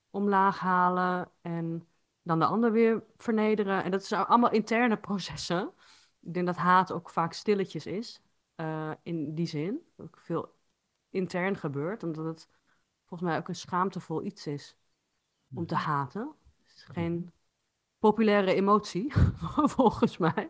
omlaag 0.10 0.60
halen 0.60 1.32
en 1.42 1.88
dan 2.22 2.40
de 2.40 2.46
ander 2.46 2.72
weer 2.72 3.04
vernederen. 3.18 3.84
En 3.84 3.92
dat 3.92 4.06
zijn 4.06 4.26
allemaal 4.26 4.52
interne 4.52 4.98
processen. 4.98 5.72
Ik 6.20 6.34
denk 6.34 6.46
dat 6.46 6.56
haat 6.56 6.92
ook 6.92 7.10
vaak 7.10 7.34
stilletjes 7.34 7.86
is, 7.86 8.22
uh, 8.56 8.92
in 9.04 9.36
die 9.36 9.48
zin. 9.48 9.80
Ook 9.98 10.18
veel 10.18 10.56
intern 11.10 11.58
gebeurt, 11.58 12.04
omdat 12.04 12.26
het 12.26 12.50
volgens 13.06 13.30
mij 13.30 13.38
ook 13.38 13.48
een 13.48 13.56
schaamtevol 13.56 14.24
iets 14.24 14.48
is 14.48 14.76
om 15.54 15.66
te 15.66 15.76
mhm. 15.76 15.84
haten. 15.84 16.36
Het 16.64 16.76
is 16.76 16.84
geen 16.84 17.32
populaire 18.00 18.54
emotie, 18.54 19.14
volgens 19.76 20.18
mij. 20.18 20.50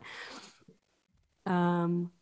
Um, 1.44 2.14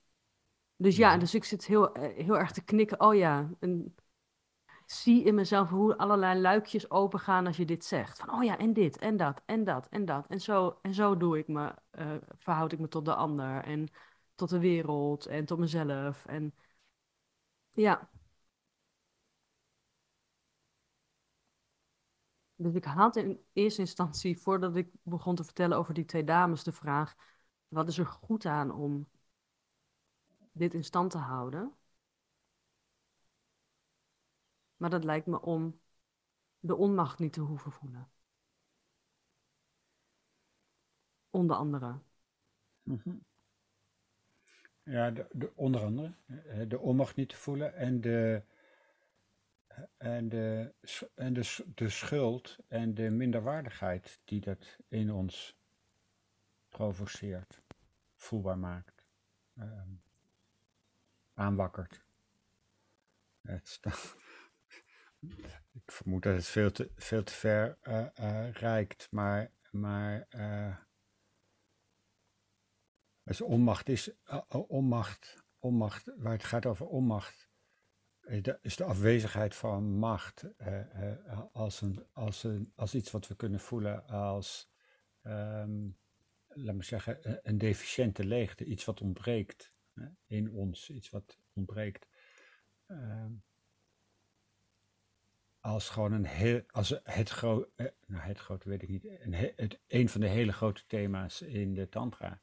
dus 0.76 0.96
ja, 0.98 1.18
dus 1.18 1.36
ik 1.36 1.44
zit 1.44 1.66
heel, 1.66 1.94
eh, 1.94 2.26
heel 2.26 2.38
erg 2.38 2.52
te 2.52 2.64
knikken. 2.64 3.00
Oh 3.00 3.16
ja, 3.16 3.50
en 3.60 3.96
zie 4.86 5.24
in 5.24 5.36
mezelf 5.36 5.70
hoe 5.70 5.98
allerlei 5.98 6.42
luikjes 6.42 6.92
open 6.92 7.20
gaan 7.20 7.48
als 7.48 7.58
je 7.58 7.66
dit 7.66 7.86
zegt. 7.86 8.20
Van 8.20 8.32
oh 8.34 8.44
ja, 8.44 8.58
en 8.58 8.74
dit, 8.74 8.98
en 8.98 9.18
dat, 9.18 9.42
en 9.46 9.64
dat, 9.64 9.88
en 9.90 10.06
dat. 10.06 10.28
En 10.28 10.42
zo, 10.42 10.80
en 10.82 10.94
zo 10.94 11.18
doe 11.18 11.38
ik 11.38 11.48
me, 11.48 11.76
uh, 11.92 12.16
verhoud 12.38 12.72
ik 12.72 12.80
me 12.80 12.88
tot 12.88 13.06
de 13.06 13.16
ander 13.16 13.64
en 13.64 13.88
tot 14.36 14.50
de 14.50 14.60
wereld 14.60 15.26
en 15.26 15.46
tot 15.46 15.60
mezelf. 15.60 16.26
En 16.26 16.54
ja. 17.76 18.10
Dus 22.56 22.74
ik 22.74 22.84
had 22.84 23.16
in 23.16 23.40
eerste 23.54 23.82
instantie, 23.82 24.38
voordat 24.38 24.76
ik 24.76 24.90
begon 25.04 25.36
te 25.36 25.44
vertellen 25.44 25.78
over 25.78 25.94
die 25.94 26.06
twee 26.06 26.24
dames, 26.24 26.64
de 26.64 26.72
vraag 26.72 27.16
wat 27.70 27.88
is 27.88 27.98
er 27.98 28.06
goed 28.06 28.46
aan 28.46 28.72
om 28.72 29.08
dit 30.52 30.74
in 30.74 30.84
stand 30.84 31.12
te 31.12 31.18
houden? 31.18 31.74
Maar 34.78 34.90
dat 34.90 35.04
lijkt 35.04 35.26
me 35.26 35.42
om 35.42 35.80
de 36.60 36.76
onmacht 36.76 37.20
niet 37.20 37.34
te 37.34 37.42
hoeven 37.42 37.72
voelen. 37.72 38.12
Onder 41.30 41.56
andere. 41.56 42.00
Mm 42.84 43.28
Ja, 44.84 45.12
de, 45.12 45.28
de, 45.32 45.52
onder 45.56 45.84
andere. 45.84 46.14
De 46.68 46.80
onmacht 46.80 47.16
niet 47.16 47.30
te 47.30 47.36
voelen 47.36 47.74
en 47.76 48.02
de, 48.02 48.44
en, 49.98 50.30
de, 50.30 50.74
en 51.16 51.34
de, 51.34 51.66
de 51.76 51.90
schuld 51.90 52.58
en 52.68 52.94
de 52.94 53.10
minderwaardigheid 53.10 54.20
die 54.24 54.40
dat 54.40 54.78
in 54.88 55.12
ons 55.12 55.59
provoceert, 56.70 57.62
voelbaar 58.16 58.58
maakt, 58.58 59.08
uh, 59.56 59.82
aanwakkert. 61.34 62.06
Het 63.42 63.80
ik 65.72 65.92
vermoed 65.92 66.24
dat 66.24 66.36
het 66.36 66.46
veel 66.46 66.72
te, 66.72 66.92
veel 66.96 67.24
te 67.24 67.34
ver 67.34 67.78
uh, 67.84 68.88
maar, 69.10 69.52
maar 69.72 70.28
dus 73.24 73.42
onmacht 73.42 73.90
is 73.90 74.12
onmacht, 74.68 75.44
onmacht, 75.60 76.12
waar 76.18 76.34
het 76.34 76.44
gaat 76.44 76.66
over 76.66 76.88
onmacht, 76.88 77.50
is 78.22 78.42
de, 78.42 78.60
is 78.62 78.76
de 78.76 78.84
afwezigheid 78.84 79.56
van 79.56 79.98
macht 79.98 80.46
als, 81.52 81.82
een, 81.82 82.06
als, 82.14 82.44
een, 82.44 82.72
als 82.76 82.96
iets 82.96 83.12
wat 83.12 83.28
we 83.28 83.36
kunnen 83.36 83.60
voelen 83.60 84.08
als 84.08 84.70
um, 85.24 85.98
laat 86.54 86.76
me 86.76 86.84
zeggen, 86.84 87.40
een 87.44 87.58
deficiënte 87.58 88.26
leegte, 88.26 88.66
iets 88.66 88.86
wat 88.86 89.02
ontbreekt 89.02 89.74
hè, 89.94 90.08
in 90.28 90.52
ons, 90.52 90.90
iets 90.90 91.10
wat 91.10 91.40
ontbreekt. 91.54 92.08
Ehm, 92.86 93.34
als 95.60 95.90
gewoon 95.90 96.12
een 96.12 96.26
heel, 96.26 96.62
als 96.68 97.00
het 97.04 97.30
groot, 97.30 97.70
eh, 97.76 97.88
nou 98.06 98.24
het 98.24 98.40
grote 98.40 98.70
weet 98.70 98.82
ik 98.82 98.90
niet, 98.90 99.06
een, 99.06 99.34
het, 99.34 100.12
van 100.12 100.22
de 100.22 100.28
hele 100.28 100.52
grote 100.52 100.86
thema's 100.86 101.42
in 101.42 101.74
de 101.74 101.90
tantra, 101.90 102.42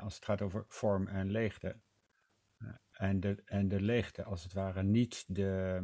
als 0.00 0.14
het 0.14 0.24
gaat 0.24 0.42
over 0.42 0.64
vorm 0.68 1.08
en 1.08 1.30
leegte. 1.30 1.80
en, 2.90 3.20
de, 3.20 3.42
en 3.44 3.68
de 3.68 3.80
leegte 3.80 4.24
als 4.24 4.42
het 4.42 4.52
ware 4.52 4.82
niet 4.82 5.24
de, 5.26 5.80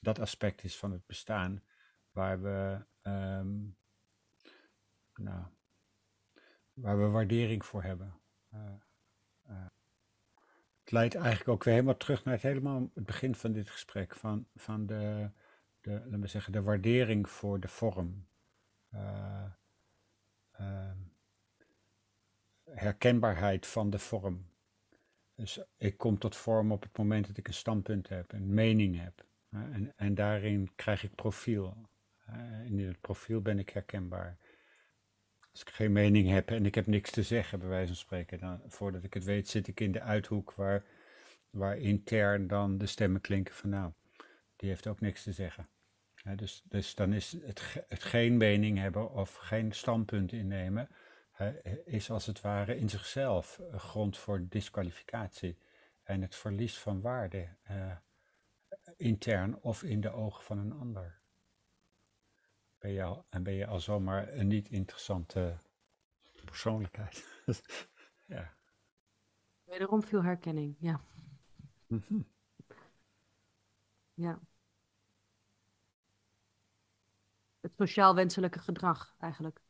dat 0.00 0.18
aspect 0.18 0.64
is 0.64 0.78
van 0.78 0.92
het 0.92 1.06
bestaan 1.06 1.62
waar 2.10 2.42
we, 2.42 2.86
ehm, 3.02 3.68
nou, 5.14 5.46
waar 6.76 6.98
we 6.98 7.06
waardering 7.06 7.64
voor 7.64 7.82
hebben. 7.82 8.14
Uh, 8.54 8.60
uh, 9.50 9.66
het 10.80 10.90
leidt 10.90 11.14
eigenlijk 11.14 11.48
ook 11.48 11.64
weer 11.64 11.74
helemaal 11.74 11.96
terug 11.96 12.24
naar 12.24 12.34
het, 12.34 12.42
helemaal 12.42 12.90
het 12.94 13.06
begin 13.06 13.34
van 13.34 13.52
dit 13.52 13.70
gesprek, 13.70 14.14
van, 14.14 14.46
van 14.56 14.86
de, 14.86 15.30
de, 15.80 15.90
laten 15.90 16.20
we 16.20 16.26
zeggen, 16.26 16.52
de 16.52 16.62
waardering 16.62 17.28
voor 17.28 17.60
de 17.60 17.68
vorm. 17.68 18.26
Uh, 18.94 19.44
herkenbaarheid 22.70 23.66
van 23.66 23.90
de 23.90 23.98
vorm. 23.98 24.46
Dus 25.34 25.60
ik 25.76 25.98
kom 25.98 26.18
tot 26.18 26.36
vorm 26.36 26.72
op 26.72 26.82
het 26.82 26.98
moment 26.98 27.26
dat 27.26 27.36
ik 27.36 27.48
een 27.48 27.54
standpunt 27.54 28.08
heb, 28.08 28.32
een 28.32 28.54
mening 28.54 29.00
heb. 29.00 29.24
En, 29.50 29.92
en 29.96 30.14
daarin 30.14 30.70
krijg 30.74 31.02
ik 31.02 31.14
profiel. 31.14 31.76
In 32.64 32.78
het 32.78 33.00
profiel 33.00 33.40
ben 33.40 33.58
ik 33.58 33.70
herkenbaar. 33.70 34.38
Als 35.56 35.64
ik 35.64 35.74
geen 35.74 35.92
mening 35.92 36.28
heb 36.28 36.50
en 36.50 36.66
ik 36.66 36.74
heb 36.74 36.86
niks 36.86 37.10
te 37.10 37.22
zeggen, 37.22 37.58
bij 37.58 37.68
wijze 37.68 37.86
van 37.86 37.96
spreken, 37.96 38.38
dan, 38.38 38.60
voordat 38.66 39.04
ik 39.04 39.14
het 39.14 39.24
weet, 39.24 39.48
zit 39.48 39.68
ik 39.68 39.80
in 39.80 39.92
de 39.92 40.00
uithoek 40.00 40.52
waar, 40.52 40.84
waar 41.50 41.78
intern 41.78 42.46
dan 42.46 42.78
de 42.78 42.86
stemmen 42.86 43.20
klinken 43.20 43.54
van 43.54 43.70
nou, 43.70 43.92
die 44.56 44.68
heeft 44.68 44.86
ook 44.86 45.00
niks 45.00 45.22
te 45.22 45.32
zeggen. 45.32 45.68
dus, 46.34 46.62
dus 46.64 46.94
dan 46.94 47.12
is 47.12 47.32
het, 47.32 47.84
het 47.88 48.02
geen 48.02 48.36
mening 48.36 48.78
hebben 48.78 49.10
of 49.10 49.34
geen 49.34 49.72
standpunt 49.72 50.32
innemen, 50.32 50.88
is 51.84 52.10
als 52.10 52.26
het 52.26 52.40
ware 52.40 52.78
in 52.78 52.88
zichzelf 52.88 53.60
een 53.70 53.80
grond 53.80 54.18
voor 54.18 54.46
disqualificatie 54.48 55.58
en 56.02 56.22
het 56.22 56.34
verlies 56.34 56.78
van 56.78 57.00
waarde 57.00 57.48
uh, 57.70 57.96
intern 58.96 59.60
of 59.60 59.82
in 59.82 60.00
de 60.00 60.10
ogen 60.10 60.44
van 60.44 60.58
een 60.58 60.72
ander. 60.72 61.18
Ben 62.86 62.94
je 62.94 63.02
al, 63.02 63.26
en 63.28 63.42
ben 63.42 63.54
je 63.54 63.66
al 63.66 63.80
zomaar 63.80 64.32
een 64.32 64.46
niet 64.46 64.68
interessante 64.68 65.56
persoonlijkheid. 66.44 67.42
ja. 68.26 68.54
Wederom 69.64 70.02
veel 70.02 70.22
herkenning, 70.22 70.76
ja. 70.78 71.00
Mhm. 71.86 72.20
Ja. 74.14 74.40
Het 77.60 77.72
sociaal 77.76 78.14
wenselijke 78.14 78.58
gedrag 78.58 79.14
eigenlijk 79.18 79.60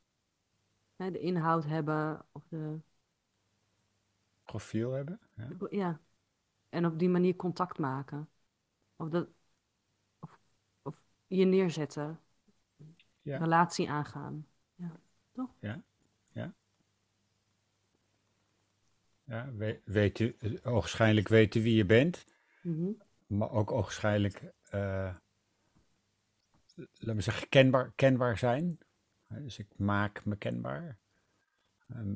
de 0.97 1.19
inhoud 1.19 1.65
hebben 1.65 2.27
of 2.33 2.47
de... 2.49 2.81
Profiel 4.45 4.93
hebben? 4.93 5.21
Ja. 5.35 5.49
ja. 5.71 6.01
En 6.69 6.87
op 6.87 6.99
die 6.99 7.09
manier 7.09 7.37
contact 7.37 7.79
maken. 7.79 8.29
Of, 8.97 9.09
dat, 9.09 9.29
of, 10.19 10.39
of 10.83 11.03
je 11.27 11.45
neerzetten. 11.45 12.21
Ja. 13.27 13.39
Relatie 13.39 13.91
aangaan. 13.91 14.47
Ja, 14.75 15.01
toch? 15.33 15.51
Ja, 15.59 15.83
ja. 16.33 16.55
Ja, 19.25 19.51
weet, 19.85 20.19
u, 20.19 20.37
ogenschijnlijk 20.63 21.29
weten 21.29 21.63
wie 21.63 21.77
je 21.77 21.85
bent. 21.85 22.25
Mm 22.63 23.03
Maar 23.27 23.51
ook 23.51 23.71
ogenschijnlijk, 23.71 24.43
uh, 24.75 25.15
laten 26.75 27.17
we 27.17 27.21
zeggen, 27.21 27.49
kenbaar, 27.49 27.93
kenbaar 27.95 28.39
zijn. 28.39 28.79
Dus 29.29 29.59
ik 29.59 29.69
maak 29.77 30.25
me 30.25 30.37
kenbaar. 30.37 30.99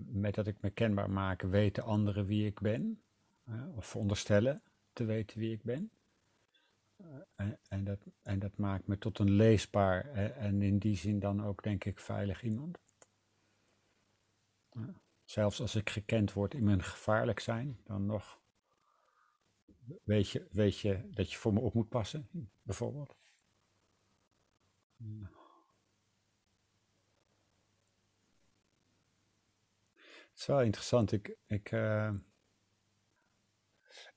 Met 0.07 0.35
dat 0.35 0.46
ik 0.46 0.57
me 0.61 0.70
kenbaar 0.70 1.11
maak, 1.11 1.42
weten 1.42 1.83
anderen 1.83 2.27
wie 2.27 2.46
ik 2.46 2.61
ben. 2.61 3.03
Of 3.75 3.87
veronderstellen 3.87 4.62
te 4.92 5.05
weten 5.05 5.38
wie 5.38 5.53
ik 5.53 5.62
ben. 5.62 5.90
En, 7.35 7.59
en, 7.69 7.85
dat, 7.85 7.99
en 8.23 8.39
dat 8.39 8.57
maakt 8.57 8.87
me 8.87 8.99
tot 8.99 9.19
een 9.19 9.31
leesbaar 9.31 10.13
en 10.37 10.63
in 10.63 10.79
die 10.79 10.97
zin 10.97 11.19
dan 11.19 11.45
ook, 11.45 11.63
denk 11.63 11.85
ik, 11.85 12.01
veilig 12.01 12.43
iemand. 12.43 12.79
Zelfs 15.25 15.61
als 15.61 15.75
ik 15.75 15.91
gekend 15.91 16.33
word 16.33 16.55
in 16.55 16.65
mijn 16.65 16.83
gevaarlijk 16.83 17.41
zijn, 17.41 17.81
dan 17.85 18.07
nog 18.07 18.41
weet 20.05 20.31
je, 20.31 20.47
weet 20.51 20.79
je 20.79 21.09
dat 21.11 21.33
je 21.33 21.39
voor 21.39 21.53
me 21.53 21.61
op 21.61 21.75
moet 21.75 21.89
passen, 21.89 22.29
bijvoorbeeld. 22.63 23.17
Het 30.31 30.39
is 30.39 30.47
wel 30.47 30.63
interessant. 30.63 31.13
Ik, 31.13 31.37
ik, 31.47 31.71
uh, 31.71 32.13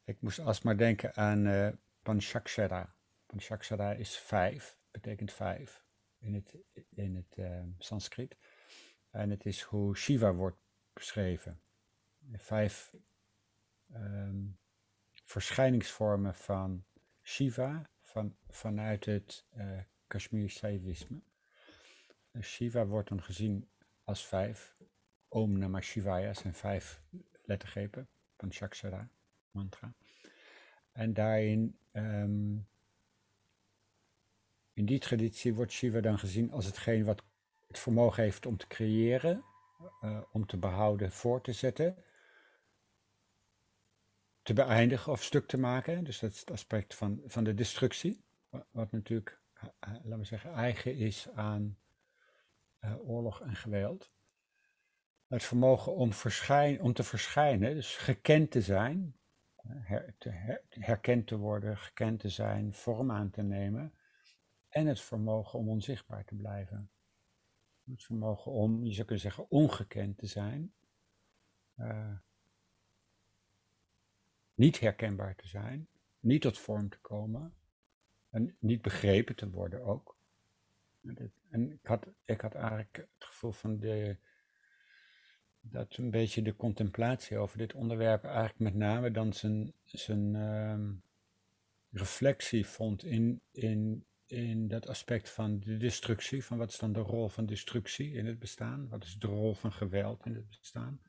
ik 0.03 0.21
moest 0.21 0.39
alsmaar 0.39 0.77
denken 0.77 1.15
aan 1.15 1.45
uh, 1.45 1.69
Panchakshara. 2.03 2.95
Panchakshara 3.25 3.91
is 3.91 4.17
vijf, 4.17 4.77
betekent 4.91 5.33
vijf 5.33 5.83
in 6.19 6.33
het, 6.33 6.57
in 6.89 7.15
het 7.15 7.37
uh, 7.37 7.61
Sanskriet. 7.77 8.37
En 9.09 9.29
het 9.29 9.45
is 9.45 9.61
hoe 9.61 9.97
Shiva 9.97 10.33
wordt 10.33 10.57
beschreven. 10.93 11.61
Vijf 12.33 12.93
um, 13.93 14.59
verschijningsvormen 15.25 16.35
van 16.35 16.85
Shiva 17.21 17.89
van, 18.01 18.35
vanuit 18.49 19.05
het 19.05 19.45
uh, 19.57 19.79
Kashmir 20.07 20.49
Saivisme. 20.49 21.21
Shiva 22.41 22.85
wordt 22.85 23.09
dan 23.09 23.23
gezien 23.23 23.69
als 24.03 24.25
vijf 24.25 24.75
Om 25.27 25.57
Namah 25.57 25.81
Shivaya 25.81 26.33
zijn 26.33 26.53
vijf 26.53 27.01
lettergrepen, 27.43 28.07
Panchakshara 28.35 29.09
mantra. 29.51 29.93
En 30.93 31.13
daarin, 31.13 31.77
um, 31.91 32.67
in 34.73 34.85
die 34.85 34.99
traditie 34.99 35.53
wordt 35.53 35.71
Shiva 35.71 35.99
dan 35.99 36.19
gezien 36.19 36.51
als 36.51 36.65
hetgeen 36.65 37.03
wat 37.03 37.23
het 37.67 37.79
vermogen 37.79 38.23
heeft 38.23 38.45
om 38.45 38.57
te 38.57 38.67
creëren, 38.67 39.43
uh, 40.03 40.21
om 40.31 40.45
te 40.45 40.57
behouden, 40.57 41.11
voor 41.11 41.41
te 41.41 41.53
zetten, 41.53 41.97
te 44.41 44.53
beëindigen 44.53 45.11
of 45.11 45.23
stuk 45.23 45.47
te 45.47 45.57
maken. 45.57 46.03
Dus 46.03 46.19
dat 46.19 46.31
is 46.31 46.39
het 46.39 46.51
aspect 46.51 46.95
van, 46.95 47.21
van 47.25 47.43
de 47.43 47.53
destructie, 47.53 48.23
wat 48.71 48.91
natuurlijk, 48.91 49.39
uh, 49.55 49.63
laten 49.79 50.19
we 50.19 50.25
zeggen, 50.25 50.53
eigen 50.53 50.95
is 50.95 51.27
aan 51.35 51.77
oorlog 53.05 53.41
en 53.41 53.55
geweld 53.55 54.13
het 55.33 55.43
vermogen 55.43 55.93
om, 55.93 56.11
om 56.79 56.93
te 56.93 57.03
verschijnen, 57.03 57.75
dus 57.75 57.95
gekend 57.95 58.51
te 58.51 58.61
zijn, 58.61 59.15
her, 59.67 60.15
te 60.17 60.29
herkend 60.69 61.27
te 61.27 61.37
worden, 61.37 61.77
gekend 61.77 62.19
te 62.19 62.29
zijn, 62.29 62.73
vorm 62.73 63.11
aan 63.11 63.29
te 63.29 63.41
nemen, 63.41 63.93
en 64.69 64.87
het 64.87 65.01
vermogen 65.01 65.59
om 65.59 65.69
onzichtbaar 65.69 66.25
te 66.25 66.35
blijven. 66.35 66.89
Het 67.83 68.03
vermogen 68.03 68.51
om, 68.51 68.85
je 68.85 68.93
zou 68.93 69.05
kunnen 69.05 69.23
zeggen, 69.23 69.49
ongekend 69.49 70.17
te 70.17 70.27
zijn, 70.27 70.73
uh, 71.77 72.17
niet 74.53 74.79
herkenbaar 74.79 75.35
te 75.35 75.47
zijn, 75.47 75.87
niet 76.19 76.41
tot 76.41 76.57
vorm 76.57 76.89
te 76.89 76.99
komen, 76.99 77.53
en 78.29 78.55
niet 78.59 78.81
begrepen 78.81 79.35
te 79.35 79.49
worden 79.49 79.83
ook. 79.83 80.17
En 81.49 81.71
ik 81.71 81.85
had, 81.85 82.07
ik 82.25 82.41
had 82.41 82.55
eigenlijk 82.55 82.95
het 82.95 83.07
gevoel 83.17 83.51
van 83.51 83.79
de 83.79 84.17
dat 85.65 85.97
een 85.97 86.11
beetje 86.11 86.41
de 86.41 86.55
contemplatie 86.55 87.37
over 87.37 87.57
dit 87.57 87.73
onderwerp 87.73 88.23
eigenlijk 88.23 88.59
met 88.59 88.75
name 88.75 89.11
dan 89.11 89.33
zijn, 89.33 89.73
zijn 89.83 90.33
uh, 90.33 90.89
reflectie 91.91 92.67
vond 92.67 93.03
in, 93.03 93.41
in, 93.51 94.05
in 94.25 94.67
dat 94.67 94.87
aspect 94.87 95.29
van 95.29 95.59
de 95.59 95.77
destructie, 95.77 96.45
van 96.45 96.57
wat 96.57 96.69
is 96.69 96.77
dan 96.77 96.93
de 96.93 96.99
rol 96.99 97.29
van 97.29 97.45
destructie 97.45 98.13
in 98.13 98.25
het 98.25 98.39
bestaan, 98.39 98.89
wat 98.89 99.03
is 99.03 99.15
de 99.15 99.27
rol 99.27 99.53
van 99.53 99.71
geweld 99.71 100.25
in 100.25 100.35
het 100.35 100.47
bestaan. 100.47 101.01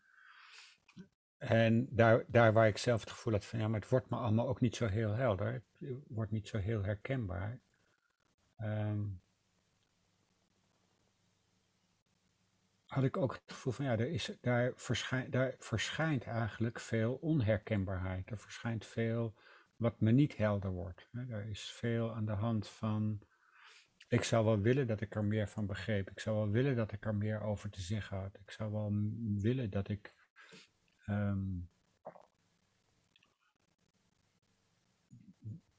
En 1.39 1.89
daar, 1.91 2.25
daar 2.29 2.53
waar 2.53 2.69
ik 2.69 2.79
zelf 2.79 3.01
het 3.01 3.11
gevoel 3.11 3.33
had 3.33 3.45
van 3.45 3.59
ja, 3.59 3.69
maar 3.69 3.81
het 3.81 3.91
wordt 3.91 4.11
me 4.11 4.17
allemaal 4.17 4.49
ook 4.49 4.61
niet 4.61 4.77
zo 4.77 4.87
heel 4.87 5.13
helder, 5.13 5.53
het 5.53 5.65
wordt 6.09 6.31
niet 6.31 6.49
zo 6.49 6.59
heel 6.59 6.83
herkenbaar. 6.83 7.61
Um, 8.61 9.23
had 12.87 13.05
ik 13.05 13.17
ook 13.17 13.33
het 13.33 13.43
gevoel 13.47 13.73
van 13.73 13.85
ja, 13.85 13.93
er 13.93 14.09
is, 14.09 14.37
daar, 14.41 14.73
verschijnt, 14.77 15.33
daar 15.33 15.55
verschijnt 15.59 16.25
eigenlijk 16.25 16.81
veel 16.81 17.15
onherkenbaarheid. 17.15 18.31
Er 18.31 18.39
verschijnt 18.39 18.87
veel 18.87 19.35
wat 19.77 20.01
me 20.01 20.11
niet 20.11 20.37
helder 20.37 20.71
wordt. 20.71 21.09
Er 21.13 21.47
is 21.47 21.73
veel 21.73 22.15
aan 22.15 22.27
de 22.27 22.33
hand 22.33 22.69
van 22.69 23.23
ik 24.09 24.25
zou 24.25 24.45
wel 24.45 24.61
willen 24.61 24.87
dat 24.87 25.01
ik 25.01 25.15
er 25.15 25.25
meer 25.25 25.49
van 25.49 25.67
begreep. 25.67 26.11
Ik 26.11 26.21
zou 26.21 26.37
wel 26.37 26.51
willen 26.51 26.77
dat 26.77 26.93
ik 26.93 27.05
er 27.05 27.15
meer 27.15 27.41
over 27.41 27.71
te 27.71 27.81
zeggen 27.81 28.17
had. 28.19 28.39
Ik 28.39 28.51
zou 28.51 28.73
wel 28.73 28.93
willen 29.43 29.71
dat 29.71 29.89
ik. 29.89 30.15
Ehm, 31.07 31.61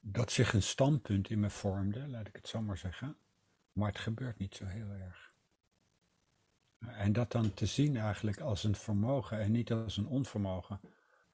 dat 0.00 0.32
zich 0.32 0.52
een 0.52 0.62
standpunt 0.62 1.30
in 1.30 1.40
me 1.40 1.50
vormde, 1.50 2.08
laat 2.08 2.28
ik 2.28 2.36
het 2.36 2.48
zo 2.48 2.62
maar 2.62 2.78
zeggen. 2.78 3.16
Maar 3.72 3.88
het 3.88 3.98
gebeurt 3.98 4.38
niet 4.38 4.54
zo 4.54 4.64
heel 4.64 4.90
erg. 4.90 5.34
En 6.78 7.12
dat 7.12 7.32
dan 7.32 7.54
te 7.54 7.66
zien 7.66 7.96
eigenlijk 7.96 8.40
als 8.40 8.64
een 8.64 8.76
vermogen 8.76 9.38
en 9.38 9.52
niet 9.52 9.72
als 9.72 9.96
een 9.96 10.06
onvermogen. 10.06 10.80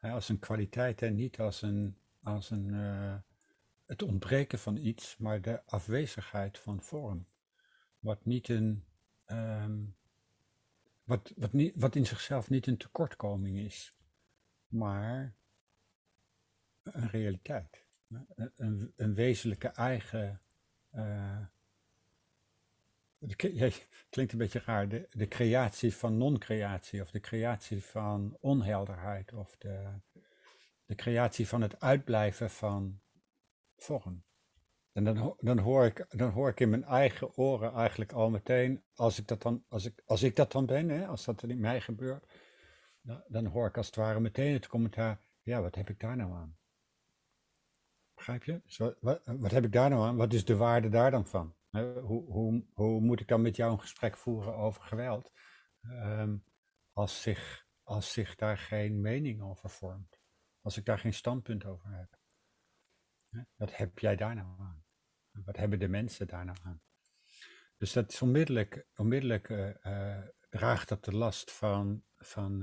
Als 0.00 0.28
een 0.28 0.38
kwaliteit 0.38 1.02
en 1.02 1.14
niet 1.14 1.40
als 1.40 1.62
een, 1.62 1.96
als 2.22 2.50
een, 2.50 2.74
eh, 2.74 3.14
het 3.86 4.02
ontbreken 4.02 4.58
van 4.58 4.76
iets, 4.76 5.16
maar 5.16 5.40
de 5.40 5.64
afwezigheid 5.66 6.58
van 6.58 6.82
vorm. 6.82 7.26
Wat 7.98 8.24
niet 8.24 8.48
een, 8.48 8.84
ehm, 9.24 9.78
wat, 11.04 11.32
wat, 11.36 11.52
niet, 11.52 11.72
wat 11.76 11.96
in 11.96 12.06
zichzelf 12.06 12.50
niet 12.50 12.66
een 12.66 12.76
tekortkoming 12.76 13.58
is, 13.58 13.94
maar 14.66 15.34
een 16.82 17.08
realiteit. 17.08 17.84
Een, 18.56 18.92
een 18.96 19.14
wezenlijke 19.14 19.68
eigen. 19.68 20.40
Uh, 20.94 21.38
klinkt 24.10 24.32
een 24.32 24.38
beetje 24.38 24.62
raar, 24.64 24.88
de, 24.88 25.06
de 25.10 25.28
creatie 25.28 25.94
van 25.94 26.16
non-creatie, 26.16 27.00
of 27.00 27.10
de 27.10 27.20
creatie 27.20 27.84
van 27.84 28.36
onhelderheid, 28.40 29.32
of 29.32 29.56
de, 29.58 29.88
de 30.84 30.94
creatie 30.94 31.48
van 31.48 31.60
het 31.60 31.80
uitblijven 31.80 32.50
van 32.50 33.00
vorm. 33.76 34.24
En 34.92 35.04
dan, 35.04 35.36
dan, 35.40 35.58
hoor 35.58 35.84
ik, 35.84 36.06
dan 36.08 36.30
hoor 36.30 36.48
ik 36.48 36.60
in 36.60 36.70
mijn 36.70 36.84
eigen 36.84 37.36
oren 37.36 37.72
eigenlijk 37.72 38.12
al 38.12 38.30
meteen, 38.30 38.82
als 38.94 39.18
ik 39.18 39.28
dat 39.28 39.42
dan, 39.42 39.64
als 39.68 39.84
ik, 39.84 40.02
als 40.06 40.22
ik 40.22 40.36
dat 40.36 40.52
dan 40.52 40.66
ben, 40.66 40.88
hè, 40.88 41.06
als 41.06 41.24
dat 41.24 41.42
in 41.42 41.60
mij 41.60 41.80
gebeurt, 41.80 42.26
dan, 43.00 43.22
dan 43.28 43.46
hoor 43.46 43.66
ik 43.66 43.76
als 43.76 43.86
het 43.86 43.96
ware 43.96 44.20
meteen 44.20 44.52
het 44.52 44.66
commentaar, 44.66 45.20
ja, 45.42 45.60
wat 45.60 45.74
heb 45.74 45.90
ik 45.90 46.00
daar 46.00 46.16
nou 46.16 46.32
aan? 46.32 46.56
Begrijp 48.14 48.44
je? 48.44 48.60
Wat, 49.00 49.20
wat, 49.24 49.50
heb 49.50 49.64
ik 49.64 49.72
daar 49.72 49.90
nou 49.90 50.02
aan? 50.02 50.16
Wat 50.16 50.32
is 50.32 50.44
de 50.44 50.56
waarde 50.56 50.88
daar 50.88 51.10
dan 51.10 51.26
van? 51.26 51.54
Hoe, 51.80 52.24
hoe, 52.24 52.64
hoe 52.72 53.00
moet 53.00 53.20
ik 53.20 53.28
dan 53.28 53.42
met 53.42 53.56
jou 53.56 53.72
een 53.72 53.80
gesprek 53.80 54.16
voeren 54.16 54.54
over 54.54 54.82
geweld? 54.82 55.32
Ehm, 55.80 56.36
als, 56.92 57.22
zich, 57.22 57.66
als 57.82 58.12
zich 58.12 58.34
daar 58.34 58.58
geen 58.58 59.00
mening 59.00 59.42
over 59.42 59.70
vormt. 59.70 60.20
Als 60.60 60.76
ik 60.76 60.84
daar 60.84 60.98
geen 60.98 61.14
standpunt 61.14 61.64
over 61.64 61.90
heb. 61.90 62.20
Wat 63.56 63.76
heb 63.76 63.98
jij 63.98 64.16
daar 64.16 64.34
nou 64.34 64.60
aan? 64.60 64.84
Wat 65.30 65.56
hebben 65.56 65.78
de 65.78 65.88
mensen 65.88 66.26
daar 66.26 66.44
nou 66.44 66.58
aan? 66.62 66.82
Dus 67.76 67.92
dat 67.92 68.12
is 68.12 68.22
onmiddellijk, 68.22 68.86
onmiddellijk 68.96 69.48
uh, 69.48 70.26
draagt 70.48 70.88
dat 70.88 71.04
de 71.04 71.14
last 71.14 71.52
van, 71.52 72.04
van 72.16 72.62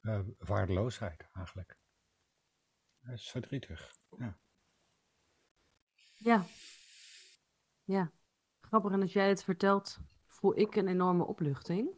uh, 0.00 0.20
waardeloosheid 0.38 1.28
eigenlijk. 1.32 1.78
Dat 2.98 3.14
is 3.14 3.30
verdrietig. 3.30 3.98
Ja. 4.18 4.38
Ja. 6.14 6.44
Ja. 7.86 8.12
Grappig, 8.60 8.92
en 8.92 9.02
als 9.02 9.12
jij 9.12 9.28
het 9.28 9.44
vertelt, 9.44 9.98
voel 10.26 10.58
ik 10.58 10.76
een 10.76 10.88
enorme 10.88 11.24
opluchting. 11.24 11.88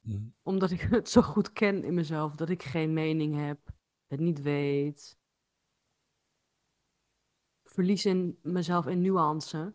Mm. 0.00 0.34
Omdat 0.42 0.70
ik 0.70 0.80
het 0.80 1.08
zo 1.08 1.22
goed 1.22 1.52
ken 1.52 1.84
in 1.84 1.94
mezelf, 1.94 2.34
dat 2.34 2.48
ik 2.48 2.62
geen 2.62 2.92
mening 2.92 3.34
heb, 3.34 3.72
het 4.06 4.20
niet 4.20 4.42
weet. 4.42 5.18
Verlies 7.64 8.04
in 8.04 8.38
mezelf 8.42 8.86
in 8.86 9.00
nuance. 9.00 9.74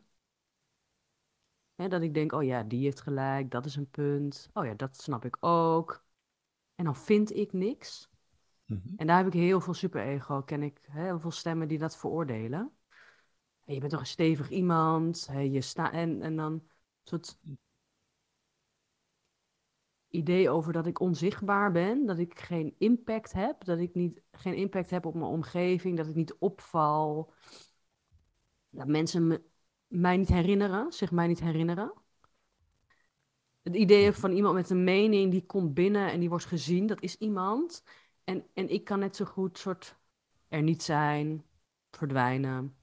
dat 1.76 2.02
ik 2.02 2.14
denk, 2.14 2.32
oh 2.32 2.44
ja, 2.44 2.64
die 2.64 2.84
heeft 2.84 3.02
gelijk, 3.02 3.52
dat 3.52 3.66
is 3.66 3.76
een 3.76 3.90
punt. 3.90 4.50
Oh 4.54 4.66
ja, 4.66 4.74
dat 4.74 5.02
snap 5.02 5.26
ik 5.26 5.38
ook. 5.40 6.06
En 6.76 6.86
dan 6.86 6.96
vind 6.96 7.36
ik 7.36 7.54
niks. 7.54 8.10
Mhm. 8.66 8.96
En 8.96 9.08
daar 9.08 9.18
heb 9.18 9.28
ik 9.28 9.34
heel 9.34 9.62
veel 9.62 9.74
superego. 9.74 10.42
Ken 10.42 10.64
ik 10.64 10.82
heel 10.82 11.20
veel 11.20 11.32
stemmen 11.32 11.68
die 11.68 11.78
dat 11.78 11.98
veroordelen. 11.98 12.76
Je 13.74 13.80
bent 13.80 13.92
toch 13.92 14.00
een 14.00 14.06
stevig 14.06 14.50
iemand. 14.50 15.30
je 15.34 15.62
sta 15.62 15.92
en, 15.92 16.22
en 16.22 16.36
dan 16.36 16.64
soort 17.04 17.38
idee 20.08 20.50
over 20.50 20.74
dat 20.74 20.88
ik 20.88 21.00
onzichtbaar 21.00 21.72
ben, 21.72 22.06
dat 22.06 22.18
ik 22.18 22.40
geen 22.40 22.76
impact 22.78 23.32
heb, 23.32 23.64
dat 23.64 23.80
ik 23.80 23.94
niet, 23.94 24.22
geen 24.32 24.56
impact 24.56 24.90
heb 24.90 25.06
op 25.06 25.14
mijn 25.14 25.26
omgeving, 25.26 25.98
dat 25.98 26.08
ik 26.08 26.16
niet 26.16 26.36
opval, 26.40 27.34
dat 28.70 28.88
mensen 28.88 29.28
me, 29.28 29.42
mij 29.88 30.18
niet 30.18 30.28
herinneren, 30.28 30.92
zich 30.92 31.12
mij 31.12 31.28
niet 31.28 31.40
herinneren. 31.40 31.94
Het 33.62 33.76
idee 33.76 34.12
van 34.12 34.32
iemand 34.32 34.56
met 34.56 34.70
een 34.70 34.84
mening 34.84 35.32
die 35.32 35.46
komt 35.46 35.74
binnen 35.74 36.12
en 36.12 36.20
die 36.20 36.30
wordt 36.30 36.46
gezien, 36.46 36.88
dat 36.88 37.02
is 37.02 37.18
iemand. 37.18 37.84
En, 38.24 38.48
en 38.54 38.70
ik 38.70 38.84
kan 38.84 39.00
net 39.00 39.16
zo 39.16 39.26
goed 39.26 39.58
soort 39.58 40.00
er 40.48 40.62
niet 40.62 40.84
zijn, 40.84 41.46
verdwijnen. 41.92 42.81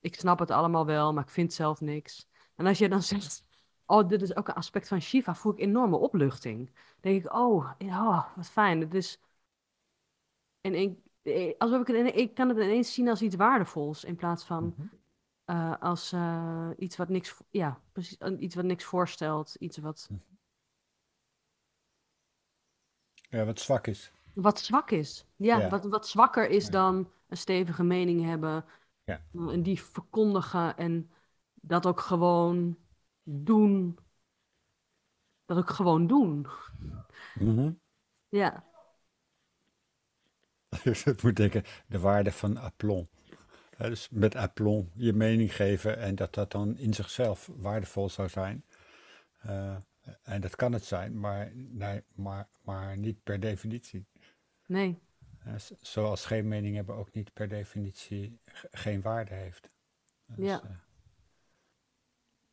Ik 0.00 0.14
snap 0.14 0.38
het 0.38 0.50
allemaal 0.50 0.86
wel, 0.86 1.12
maar 1.12 1.24
ik 1.24 1.30
vind 1.30 1.52
zelf 1.52 1.80
niks. 1.80 2.28
En 2.54 2.66
als 2.66 2.78
je 2.78 2.88
dan 2.88 3.02
zegt, 3.02 3.44
oh, 3.86 4.08
dit 4.08 4.22
is 4.22 4.36
ook 4.36 4.48
een 4.48 4.54
aspect 4.54 4.88
van 4.88 5.00
Shiva, 5.00 5.34
voel 5.34 5.52
ik 5.52 5.58
enorme 5.58 5.96
opluchting. 5.96 6.66
Dan 6.66 7.12
denk 7.12 7.24
ik, 7.24 7.32
oh, 7.32 7.72
oh 7.78 8.36
wat 8.36 8.50
fijn. 8.50 8.80
Het 8.80 8.94
is... 8.94 9.20
En 10.60 10.74
ik, 10.74 10.98
eh, 11.22 11.54
alsof 11.58 11.80
ik, 11.80 11.96
het, 11.96 12.16
ik 12.16 12.34
kan 12.34 12.48
het 12.48 12.58
ineens 12.58 12.94
zien 12.94 13.08
als 13.08 13.22
iets 13.22 13.36
waardevols, 13.36 14.04
in 14.04 14.16
plaats 14.16 14.44
van 14.44 14.74
mhm. 14.76 14.86
eh, 15.44 15.80
als 15.80 16.12
uh, 16.12 16.70
iets 16.76 16.96
wat 16.96 17.08
niks, 17.08 17.36
ja, 17.50 17.80
precies, 17.92 18.18
iets 18.38 18.54
wat 18.54 18.64
niks 18.64 18.84
voorstelt, 18.84 19.54
iets 19.54 19.78
wat... 19.78 20.08
Mhm. 20.10 20.20
Ja, 23.30 23.44
wat 23.44 23.60
zwak 23.60 23.86
is. 23.86 24.12
Wat 24.34 24.60
zwak 24.60 24.90
is. 24.90 25.26
Ja, 25.36 25.68
Wat, 25.68 25.84
wat 25.84 26.08
zwakker 26.08 26.48
is 26.48 26.68
dan 26.68 27.10
een 27.28 27.36
stevige 27.36 27.82
mening 27.82 28.24
hebben. 28.24 28.64
Ja. 29.10 29.50
En 29.52 29.62
die 29.62 29.82
verkondigen 29.82 30.76
en 30.76 31.10
dat 31.54 31.86
ook 31.86 32.00
gewoon 32.00 32.78
doen. 33.22 33.98
Dat 35.44 35.58
ook 35.58 35.70
gewoon 35.70 36.06
doen. 36.06 36.46
Mm 37.34 37.80
Ja. 38.28 38.64
Ik 41.04 41.22
moet 41.22 41.36
denken, 41.36 41.64
de 41.86 41.98
waarde 41.98 42.32
van 42.32 42.56
aplomb. 42.56 43.10
dus 43.76 44.08
met 44.10 44.34
aplomb 44.34 44.92
je 44.94 45.12
mening 45.12 45.54
geven 45.54 45.98
en 45.98 46.14
dat 46.14 46.34
dat 46.34 46.50
dan 46.50 46.76
in 46.76 46.94
zichzelf 46.94 47.50
waardevol 47.56 48.08
zou 48.08 48.28
zijn. 48.28 48.64
Uh, 49.46 49.76
en 50.22 50.40
dat 50.40 50.56
kan 50.56 50.72
het 50.72 50.84
zijn, 50.84 51.20
maar, 51.20 51.52
nee, 51.54 52.02
maar, 52.14 52.48
maar 52.62 52.98
niet 52.98 53.22
per 53.22 53.40
definitie. 53.40 54.06
Nee. 54.66 55.02
Uh, 55.46 55.54
zoals 55.80 56.26
geen 56.26 56.48
mening 56.48 56.76
hebben 56.76 56.94
ook 56.94 57.12
niet 57.12 57.32
per 57.32 57.48
definitie 57.48 58.38
geen 58.70 59.02
waarde 59.02 59.34
heeft. 59.34 59.70
Dus, 60.26 60.46
ja. 60.46 60.62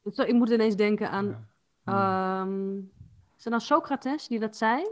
Uh, 0.03 0.13
zo, 0.13 0.21
ik 0.21 0.33
moet 0.33 0.49
ineens 0.49 0.75
denken 0.75 1.09
aan. 1.09 1.49
Ja. 1.83 2.41
Um, 2.41 2.91
is 3.37 3.43
het 3.43 3.53
nou 3.53 3.61
Socrates 3.61 4.27
die 4.27 4.39
dat 4.39 4.57
zei? 4.57 4.87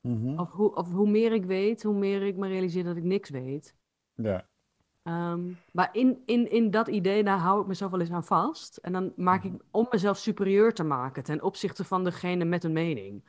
Mm 0.00 0.38
of, 0.38 0.50
hoe, 0.50 0.74
of 0.74 0.92
hoe 0.92 1.10
meer 1.10 1.32
ik 1.32 1.44
weet, 1.44 1.82
hoe 1.82 1.94
meer 1.94 2.22
ik 2.22 2.36
me 2.36 2.48
realiseer 2.48 2.84
dat 2.84 2.96
ik 2.96 3.02
niks 3.02 3.30
weet. 3.30 3.76
Ja. 4.14 4.48
Um, 5.02 5.58
maar 5.72 5.88
in, 5.92 6.22
in, 6.24 6.50
in 6.50 6.70
dat 6.70 6.88
idee, 6.88 7.24
daar 7.24 7.38
hou 7.38 7.60
ik 7.60 7.66
mezelf 7.66 7.90
wel 7.90 8.00
eens 8.00 8.10
aan 8.10 8.24
vast. 8.24 8.76
En 8.76 8.92
dan 8.92 9.12
maak 9.16 9.44
ik, 9.44 9.52
mhm. 9.52 9.60
om 9.70 9.86
mezelf 9.90 10.18
superieur 10.18 10.74
te 10.74 10.82
maken 10.82 11.22
ten 11.22 11.42
opzichte 11.42 11.84
van 11.84 12.04
degene 12.04 12.44
met 12.44 12.64
een 12.64 12.72
mening. 12.72 13.24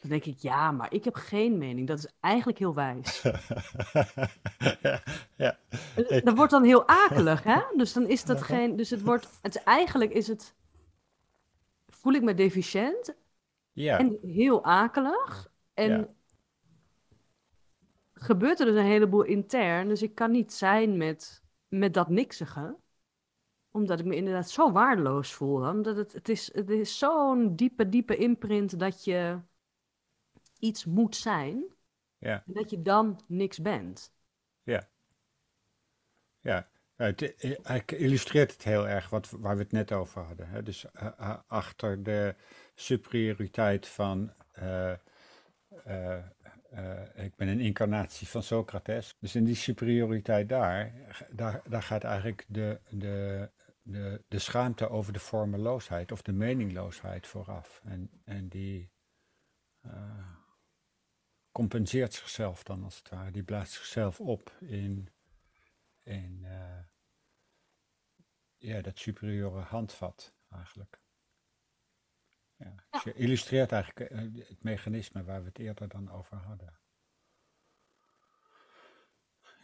Dan 0.00 0.10
denk 0.10 0.24
ik, 0.24 0.38
ja, 0.38 0.72
maar 0.72 0.92
ik 0.92 1.04
heb 1.04 1.14
geen 1.14 1.58
mening. 1.58 1.88
Dat 1.88 1.98
is 1.98 2.08
eigenlijk 2.20 2.58
heel 2.58 2.74
wijs. 2.74 3.22
ja, 4.82 5.02
ja. 5.36 5.58
Dat 6.24 6.36
wordt 6.36 6.50
dan 6.50 6.64
heel 6.64 6.88
akelig, 6.88 7.42
hè? 7.42 7.60
Dus 7.76 7.92
dan 7.92 8.08
is 8.08 8.24
dat 8.24 8.42
geen. 8.42 8.76
Dus 8.76 8.90
het 8.90 9.02
wordt. 9.02 9.28
Het, 9.42 9.62
eigenlijk 9.62 10.12
is 10.12 10.28
het. 10.28 10.54
Voel 11.86 12.12
ik 12.12 12.22
me 12.22 12.34
deficiënt. 12.34 13.14
Ja. 13.72 13.98
En 13.98 14.18
heel 14.22 14.64
akelig. 14.64 15.50
En. 15.74 15.90
Ja. 15.90 16.08
Gebeurt 18.12 18.60
er 18.60 18.66
dus 18.66 18.76
een 18.76 18.84
heleboel 18.84 19.22
intern. 19.22 19.88
Dus 19.88 20.02
ik 20.02 20.14
kan 20.14 20.30
niet 20.30 20.52
zijn 20.52 20.96
met, 20.96 21.42
met 21.68 21.94
dat 21.94 22.08
niksige 22.08 22.76
omdat 23.70 23.98
ik 23.98 24.04
me 24.04 24.16
inderdaad 24.16 24.50
zo 24.50 24.72
waardeloos 24.72 25.32
voel. 25.32 25.68
Omdat 25.68 25.96
het, 25.96 26.12
het 26.12 26.28
is, 26.28 26.54
het 26.54 26.70
is 26.70 26.98
zo'n 26.98 27.56
diepe, 27.56 27.88
diepe 27.88 28.16
imprint 28.16 28.78
dat 28.78 29.04
je 29.04 29.38
iets 30.58 30.84
moet 30.84 31.16
zijn. 31.16 31.64
Ja. 32.18 32.42
En 32.46 32.52
dat 32.52 32.70
je 32.70 32.82
dan 32.82 33.20
niks 33.26 33.58
bent. 33.58 34.12
Ja. 34.62 34.88
Ja. 36.40 36.68
Het, 36.96 37.92
illustreert 37.92 38.52
het 38.52 38.64
heel 38.64 38.88
erg 38.88 39.10
wat, 39.10 39.30
waar 39.30 39.56
we 39.56 39.62
het 39.62 39.72
net 39.72 39.92
over 39.92 40.22
hadden. 40.22 40.48
Hè? 40.48 40.62
Dus 40.62 40.84
uh, 40.84 41.08
uh, 41.20 41.36
achter 41.46 42.02
de 42.02 42.34
superioriteit 42.74 43.88
van 43.88 44.32
uh, 44.58 44.92
eh, 46.70 47.24
ik 47.24 47.36
ben 47.36 47.48
een 47.48 47.60
incarnatie 47.60 48.28
van 48.28 48.42
Socrates. 48.42 49.16
Dus 49.20 49.34
in 49.34 49.44
die 49.44 49.54
superioriteit 49.54 50.48
daar, 50.48 50.92
daar, 51.30 51.62
daar 51.68 51.82
gaat 51.82 52.04
eigenlijk 52.04 52.44
de, 52.48 52.80
de, 52.90 53.50
de, 53.82 54.24
de 54.28 54.38
schaamte 54.38 54.88
over 54.88 55.12
de 55.12 55.18
vormeloosheid 55.18 56.12
of 56.12 56.22
de 56.22 56.32
meningloosheid 56.32 57.26
vooraf. 57.26 57.80
En, 57.84 58.10
en 58.24 58.48
die 58.48 58.90
uh, 59.86 59.92
compenseert 61.52 62.14
zichzelf 62.14 62.62
dan 62.62 62.84
als 62.84 62.96
het 62.96 63.08
ware. 63.08 63.30
Die 63.30 63.42
blaast 63.42 63.72
zichzelf 63.72 64.20
op 64.20 64.56
in, 64.60 65.08
in 66.02 66.40
uh, 66.42 66.78
ja, 68.56 68.80
dat 68.80 68.98
superieure 68.98 69.60
handvat 69.60 70.34
eigenlijk. 70.50 71.00
Ja. 72.56 72.74
Dus 72.90 73.02
je 73.02 73.12
illustreert 73.12 73.72
eigenlijk 73.72 74.10
eh, 74.10 74.18
het 74.48 74.62
mechanisme 74.62 75.24
waar 75.24 75.40
we 75.40 75.48
het 75.48 75.58
eerder 75.58 75.88
dan 75.88 76.10
over 76.10 76.36
hadden. 76.36 76.78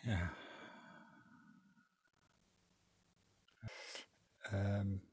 Ja. 0.02 0.32
Um, 4.52 5.12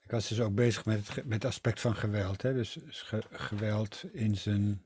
ik 0.00 0.10
was 0.10 0.28
dus 0.28 0.40
ook 0.40 0.54
bezig 0.54 0.84
met 0.84 1.08
het, 1.08 1.24
met 1.24 1.42
het 1.42 1.44
aspect 1.44 1.80
van 1.80 1.96
geweld. 1.96 2.42
Hè? 2.42 2.52
Dus, 2.52 2.72
dus 2.72 3.12
geweld 3.30 4.04
in 4.12 4.36
zijn 4.36 4.84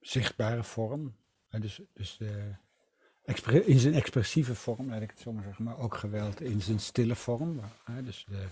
zichtbare 0.00 0.62
vorm. 0.62 1.16
Dus, 1.50 1.80
dus 1.94 2.18
in 3.64 3.78
zijn 3.78 3.94
expressieve 3.94 4.54
vorm, 4.54 4.88
laat 4.90 5.02
ik 5.02 5.10
het 5.10 5.20
zo 5.20 5.32
maar 5.32 5.44
zeggen. 5.44 5.64
Maar 5.64 5.78
ook 5.78 5.94
geweld 5.94 6.40
in 6.40 6.60
zijn 6.60 6.80
stille 6.80 7.14
vorm. 7.14 7.60
Dus 8.04 8.24
de, 8.28 8.46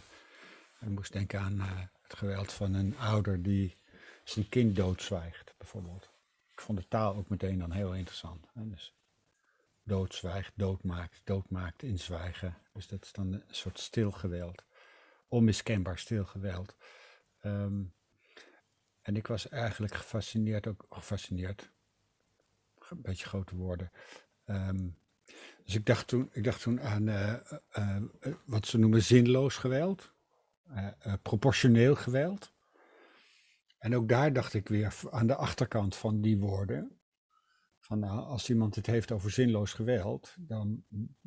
ik 0.81 0.89
moest 0.89 1.13
denken 1.13 1.41
aan 1.41 1.57
uh, 1.57 1.81
het 2.03 2.15
geweld 2.15 2.53
van 2.53 2.75
een 2.75 2.99
ouder 2.99 3.43
die 3.43 3.77
zijn 4.25 4.49
kind 4.49 4.77
doodzwijgt, 4.77 5.55
bijvoorbeeld. 5.59 6.11
Ik 6.53 6.61
vond 6.61 6.79
de 6.79 6.89
taal 6.89 7.15
ook 7.15 7.29
meteen 7.29 7.59
dan 7.59 7.73
heel 7.73 7.95
interessant. 7.95 8.47
Dus 8.55 8.95
doodzwijgt, 9.83 10.53
doodmaakt, 10.55 11.21
doodmaakt, 11.25 11.83
inzwijgen. 11.83 12.57
Dus 12.73 12.89
dat 12.89 13.05
is 13.05 13.13
dan 13.13 13.33
een 13.33 13.43
soort 13.51 13.79
stilgeweld. 13.79 14.65
Onmiskenbaar 15.29 15.99
stilgeweld. 15.99 16.77
Um, 17.43 17.95
en 19.11 19.17
ik 19.17 19.27
was 19.27 19.49
eigenlijk 19.49 19.95
gefascineerd, 19.95 20.67
ook 20.67 20.87
gefascineerd, 20.91 21.71
een 22.89 23.03
beetje 23.03 23.27
grote 23.27 23.57
woorden. 23.57 23.91
Um, 24.47 24.99
dus 25.65 25.75
ik 25.75 25.87
dacht 25.87 26.07
toen, 26.07 26.29
ik 26.33 26.45
dacht 26.45 26.63
toen 26.63 26.81
aan 26.81 27.07
uh, 27.07 27.35
uh, 27.79 27.97
wat 28.45 28.67
ze 28.67 28.79
noemen 28.79 29.03
zinloos 29.03 29.57
geweld, 29.57 30.13
proportioneel 31.23 31.95
geweld. 31.95 32.53
En 33.79 33.95
ook 33.95 34.09
daar 34.09 34.33
dacht 34.33 34.55
ik 34.55 34.69
weer 34.69 34.95
aan 35.11 35.27
de 35.27 35.35
achterkant 35.35 35.97
van 35.97 36.21
die 36.21 36.39
woorden. 36.39 37.01
Van 37.79 37.99
nou, 37.99 38.21
als 38.21 38.51
iemand 38.51 38.75
het 38.75 38.87
heeft 38.87 39.13
over 39.13 39.31
zinloos 39.31 39.73
geweld, 39.73 40.35
dan, 40.39 40.85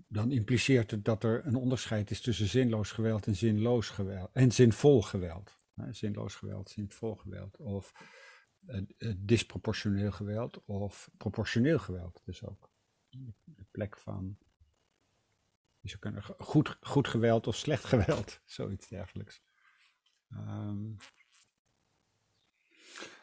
dan 0.07 0.31
impliceert 0.31 0.91
het 0.91 1.05
dat 1.05 1.23
er 1.23 1.45
een 1.45 1.55
onderscheid 1.55 2.11
is 2.11 2.21
tussen 2.21 2.47
zinloos 2.47 2.91
geweld 2.91 3.27
en 3.27 3.35
zinloos 3.35 3.89
geweld 3.89 4.29
en 4.33 4.51
zinvol 4.51 5.01
geweld. 5.01 5.62
Zinloos 5.89 6.35
geweld, 6.35 6.69
zinvol 6.69 7.15
geweld. 7.15 7.57
Of 7.57 7.93
uh, 8.65 9.13
disproportioneel 9.17 10.11
geweld 10.11 10.65
of 10.65 11.09
proportioneel 11.17 11.79
geweld. 11.79 12.21
Dus 12.25 12.45
ook 12.45 12.71
de 13.43 13.65
plek 13.71 13.97
van 13.97 14.37
zou 15.89 15.99
kunnen 15.99 16.23
goed, 16.23 16.77
goed 16.81 17.07
geweld 17.07 17.47
of 17.47 17.55
slecht 17.55 17.83
geweld, 17.83 18.39
zoiets 18.45 18.87
dergelijks. 18.87 19.41
Um, 20.31 20.97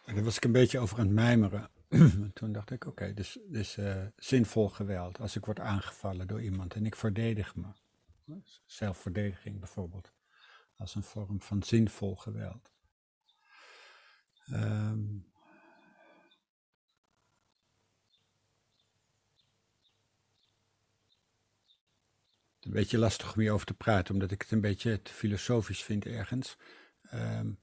en 0.05 0.15
daar 0.15 0.25
was 0.25 0.37
ik 0.37 0.45
een 0.45 0.53
beetje 0.53 0.79
over 0.79 0.99
aan 0.99 1.05
het 1.05 1.15
mijmeren. 1.15 1.71
Toen 2.35 2.53
dacht 2.53 2.71
ik, 2.71 2.87
oké, 2.87 3.15
dus, 3.15 3.39
dus 3.49 3.77
uh, 3.77 4.07
zinvol 4.17 4.69
geweld. 4.69 5.21
Als 5.21 5.37
ik 5.37 5.45
word 5.45 5.61
aangevallen 5.61 6.27
door 6.27 6.43
iemand 6.43 6.75
en 6.75 6.87
ik 6.87 6.97
verdedig 6.97 7.57
me. 7.57 7.69
Zelfverdediging 8.67 9.59
bijvoorbeeld. 9.59 10.13
Als 10.81 10.95
een 10.95 11.03
vorm 11.03 11.43
van 11.43 11.63
zinvol 11.63 12.17
geweld. 12.17 12.73
Um, 14.53 15.29
een 22.61 22.71
beetje 22.71 22.99
lastig 22.99 23.35
om 23.35 23.41
hierover 23.41 23.67
te 23.67 23.75
praten, 23.75 24.15
omdat 24.15 24.31
ik 24.31 24.43
het 24.43 24.51
een 24.51 24.61
beetje 24.61 25.03
te 25.03 25.13
filosofisch 25.13 25.83
vind 25.83 26.07
ergens. 26.07 26.57
Um, 27.15 27.61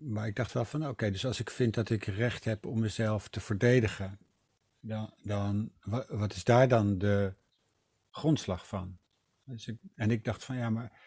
maar 0.00 0.26
ik 0.26 0.36
dacht 0.36 0.52
wel 0.52 0.64
van, 0.64 0.88
oké, 0.88 1.10
dus 1.10 1.26
als 1.26 1.40
ik 1.40 1.50
vind 1.50 1.74
dat 1.74 1.90
ik 1.90 2.04
recht 2.04 2.44
heb 2.44 2.66
om 2.66 2.80
mezelf 2.80 3.28
te 3.28 3.40
verdedigen, 3.40 4.18
dan, 4.80 5.14
dan 5.22 5.72
wat 6.08 6.34
is 6.34 6.44
daar 6.44 6.68
dan 6.68 6.98
de 6.98 7.34
grondslag 8.10 8.66
van? 8.66 8.98
Dus 9.44 9.66
ik, 9.66 9.78
en 9.94 10.10
ik 10.10 10.24
dacht 10.24 10.44
van, 10.44 10.56
ja, 10.56 10.70
maar, 10.70 11.00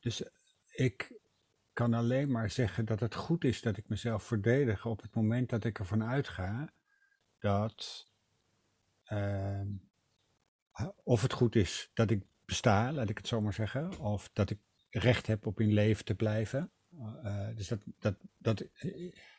dus 0.00 0.22
ik 0.78 1.12
kan 1.72 1.94
alleen 1.94 2.30
maar 2.30 2.50
zeggen 2.50 2.84
dat 2.84 3.00
het 3.00 3.14
goed 3.14 3.44
is 3.44 3.60
dat 3.60 3.76
ik 3.76 3.88
mezelf 3.88 4.22
verdedig 4.22 4.86
op 4.86 5.02
het 5.02 5.14
moment 5.14 5.50
dat 5.50 5.64
ik 5.64 5.78
ervan 5.78 6.04
uitga 6.04 6.72
dat, 7.38 8.06
uh, 9.12 9.60
of 11.04 11.22
het 11.22 11.32
goed 11.32 11.54
is 11.56 11.90
dat 11.94 12.10
ik 12.10 12.22
besta, 12.44 12.92
laat 12.92 13.08
ik 13.08 13.16
het 13.16 13.26
zo 13.26 13.40
maar 13.40 13.52
zeggen, 13.52 13.98
of 13.98 14.30
dat 14.32 14.50
ik 14.50 14.58
recht 14.90 15.26
heb 15.26 15.46
op 15.46 15.60
in 15.60 15.72
leven 15.72 16.04
te 16.04 16.14
blijven. 16.14 16.70
Uh, 16.92 17.48
dus 17.54 17.68
dat, 17.68 17.80
dat, 17.98 18.16
dat, 18.36 18.64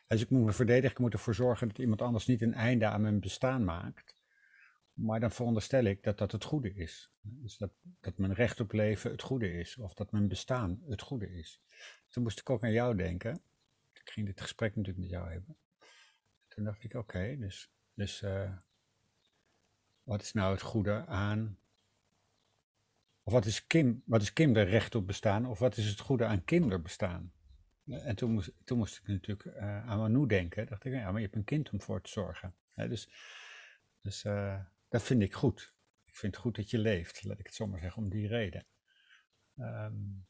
als 0.06 0.20
ik 0.20 0.30
moet 0.30 0.44
me 0.44 0.52
verdedigen, 0.52 0.90
ik 0.90 0.98
moet 0.98 1.12
ervoor 1.12 1.34
zorgen 1.34 1.68
dat 1.68 1.78
iemand 1.78 2.02
anders 2.02 2.26
niet 2.26 2.42
een 2.42 2.54
einde 2.54 2.86
aan 2.86 3.00
mijn 3.00 3.20
bestaan 3.20 3.64
maakt. 3.64 4.19
Maar 4.92 5.20
dan 5.20 5.30
veronderstel 5.30 5.84
ik 5.84 6.02
dat 6.02 6.18
dat 6.18 6.32
het 6.32 6.44
goede 6.44 6.74
is. 6.74 7.12
Dus 7.20 7.56
dat, 7.56 7.70
dat 8.00 8.18
mijn 8.18 8.34
recht 8.34 8.60
op 8.60 8.72
leven 8.72 9.10
het 9.10 9.22
goede 9.22 9.52
is, 9.52 9.76
of 9.76 9.94
dat 9.94 10.12
mijn 10.12 10.28
bestaan 10.28 10.82
het 10.88 11.02
goede 11.02 11.32
is. 11.32 11.60
Toen 12.08 12.22
moest 12.22 12.40
ik 12.40 12.50
ook 12.50 12.64
aan 12.64 12.72
jou 12.72 12.96
denken. 12.96 13.42
Ik 13.92 14.10
ging 14.10 14.26
dit 14.26 14.40
gesprek 14.40 14.76
natuurlijk 14.76 14.98
met 14.98 15.10
jou 15.10 15.30
hebben. 15.30 15.56
Toen 16.48 16.64
dacht 16.64 16.84
ik, 16.84 16.94
oké, 16.94 17.36
dus, 17.38 17.70
dus 17.94 18.22
uh, 18.22 18.52
wat 20.02 20.22
is 20.22 20.32
nou 20.32 20.52
het 20.52 20.62
goede 20.62 21.06
aan 21.06 21.58
of 23.22 23.32
wat 23.32 23.44
is, 23.44 23.66
Kim, 23.66 24.02
wat 24.04 24.22
is 24.22 24.32
kinderrecht 24.32 24.94
op 24.94 25.06
bestaan? 25.06 25.46
Of 25.46 25.58
wat 25.58 25.76
is 25.76 25.88
het 25.88 26.00
goede 26.00 26.24
aan 26.24 26.44
kinderbestaan? 26.44 27.32
En 27.86 28.16
toen 28.16 28.32
moest, 28.32 28.52
toen 28.64 28.78
moest 28.78 28.96
ik 28.96 29.06
natuurlijk 29.06 29.56
uh, 29.56 29.88
aan 29.88 29.98
Manu 29.98 30.26
denken. 30.26 30.66
dacht 30.66 30.84
ik, 30.84 30.92
ja, 30.92 31.10
maar 31.10 31.20
je 31.20 31.26
hebt 31.26 31.36
een 31.36 31.44
kind 31.44 31.70
om 31.70 31.80
voor 31.80 32.00
te 32.00 32.10
zorgen. 32.10 32.54
dus 32.74 33.08
dus 34.02 34.24
uh, 34.24 34.60
dat 34.90 35.02
vind 35.02 35.22
ik 35.22 35.34
goed. 35.34 35.74
Ik 36.04 36.16
vind 36.16 36.34
het 36.34 36.42
goed 36.42 36.56
dat 36.56 36.70
je 36.70 36.78
leeft, 36.78 37.24
laat 37.24 37.38
ik 37.38 37.46
het 37.46 37.54
zo 37.54 37.66
maar 37.66 37.80
zeggen, 37.80 38.02
om 38.02 38.10
die 38.10 38.28
reden. 38.28 38.66
Um, 39.56 40.26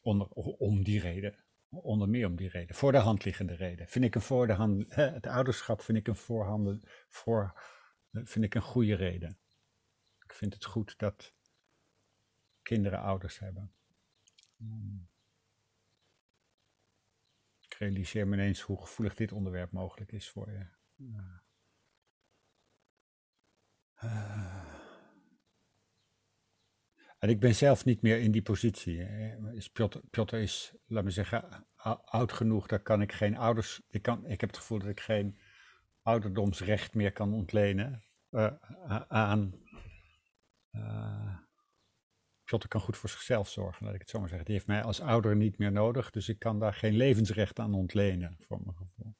onder, 0.00 0.26
om 0.58 0.84
die 0.84 1.00
reden. 1.00 1.44
Onder 1.68 2.08
meer 2.08 2.26
om 2.26 2.36
die 2.36 2.48
reden. 2.48 2.74
Voor 2.74 2.92
de 2.92 2.98
hand 2.98 3.24
liggende 3.24 3.54
reden. 3.54 3.88
Vind 3.88 4.04
ik 4.04 4.14
een 4.14 4.20
voor 4.20 4.46
de 4.46 4.52
hand, 4.52 4.94
het 4.94 5.26
ouderschap 5.26 5.80
vind 5.80 5.98
ik 5.98 6.08
een 6.08 6.16
voorhanden, 6.16 6.82
voor, 7.08 7.60
vind 8.12 8.44
ik 8.44 8.54
een 8.54 8.62
goede 8.62 8.94
reden. 8.94 9.38
Ik 10.24 10.32
vind 10.32 10.54
het 10.54 10.64
goed 10.64 10.98
dat 10.98 11.32
kinderen 12.62 13.00
ouders 13.00 13.38
hebben. 13.38 13.72
Hmm. 14.56 15.08
Ik 17.60 17.74
realiseer 17.74 18.28
me 18.28 18.34
ineens 18.36 18.60
hoe 18.60 18.80
gevoelig 18.80 19.14
dit 19.14 19.32
onderwerp 19.32 19.72
mogelijk 19.72 20.12
is 20.12 20.28
voor 20.28 20.50
je. 20.50 20.66
Uh. 20.96 21.49
En 27.18 27.28
ik 27.28 27.40
ben 27.40 27.54
zelf 27.54 27.84
niet 27.84 28.02
meer 28.02 28.20
in 28.20 28.30
die 28.30 28.42
positie. 28.42 29.06
Piotr, 30.10 30.36
is, 30.36 30.74
laat 30.86 31.04
me 31.04 31.10
zeggen, 31.10 31.66
oud 32.04 32.32
genoeg. 32.32 32.66
Daar 32.66 32.82
kan 32.82 33.02
ik 33.02 33.12
geen 33.12 33.36
ouders. 33.36 33.82
Ik, 33.90 34.02
kan, 34.02 34.26
ik 34.26 34.40
heb 34.40 34.50
het 34.50 34.58
gevoel 34.58 34.78
dat 34.78 34.88
ik 34.88 35.00
geen 35.00 35.38
ouderdomsrecht 36.02 36.94
meer 36.94 37.12
kan 37.12 37.32
ontlenen 37.32 38.02
uh, 38.30 38.52
aan. 39.08 39.54
Uh, 40.72 41.36
Piotr 42.44 42.68
kan 42.68 42.80
goed 42.80 42.96
voor 42.96 43.08
zichzelf 43.08 43.48
zorgen, 43.48 43.84
laat 43.84 43.94
ik 43.94 44.00
het 44.00 44.10
zo 44.10 44.18
maar 44.18 44.28
zeggen. 44.28 44.46
Die 44.46 44.54
heeft 44.54 44.66
mij 44.66 44.82
als 44.82 45.00
ouder 45.00 45.36
niet 45.36 45.58
meer 45.58 45.72
nodig, 45.72 46.10
dus 46.10 46.28
ik 46.28 46.38
kan 46.38 46.58
daar 46.58 46.74
geen 46.74 46.94
levensrecht 46.94 47.58
aan 47.58 47.74
ontlenen, 47.74 48.36
voor 48.38 48.60
mijn 48.64 48.76
gevoel. 48.76 49.14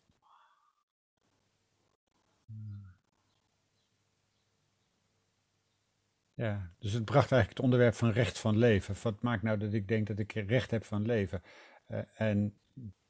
Ja, 6.41 6.71
dus 6.79 6.93
het 6.93 7.05
bracht 7.05 7.33
eigenlijk 7.33 7.49
het 7.51 7.61
onderwerp 7.61 7.95
van 7.95 8.11
recht 8.11 8.39
van 8.39 8.57
leven. 8.57 8.95
Wat 9.03 9.23
maakt 9.23 9.43
nou 9.43 9.59
dat 9.59 9.73
ik 9.73 9.89
denk 9.89 10.07
dat 10.07 10.19
ik 10.19 10.33
recht 10.33 10.71
heb 10.71 10.85
van 10.85 11.07
leven? 11.07 11.43
Uh, 11.89 12.01
en 12.15 12.59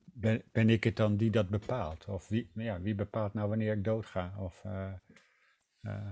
ben, 0.05 0.43
ben 0.53 0.71
ik 0.71 0.85
het 0.85 0.97
dan 0.97 1.17
die 1.17 1.31
dat 1.31 1.49
bepaalt? 1.49 2.05
Of 2.09 2.29
wie, 2.29 2.51
ja, 2.55 2.81
wie 2.81 2.95
bepaalt 2.95 3.35
nou 3.35 3.49
wanneer 3.49 3.73
ik 3.73 3.85
doodga? 3.85 4.35
Of 4.39 4.65
uh, 4.65 4.93
uh, 5.81 6.11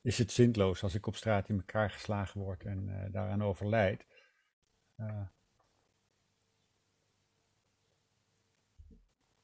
is 0.00 0.18
het 0.18 0.30
zinloos 0.30 0.82
als 0.82 0.94
ik 0.94 1.06
op 1.06 1.16
straat 1.16 1.48
in 1.48 1.56
elkaar 1.56 1.90
geslagen 1.90 2.40
word 2.40 2.64
en 2.64 3.08
daaraan 3.12 3.42
overlijd. 3.42 4.06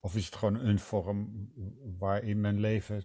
Of 0.01 0.15
is 0.15 0.25
het 0.25 0.35
gewoon 0.35 0.61
een 0.61 0.79
vorm 0.79 1.51
waarin 1.99 2.41
mijn 2.41 2.61
leven 2.61 3.05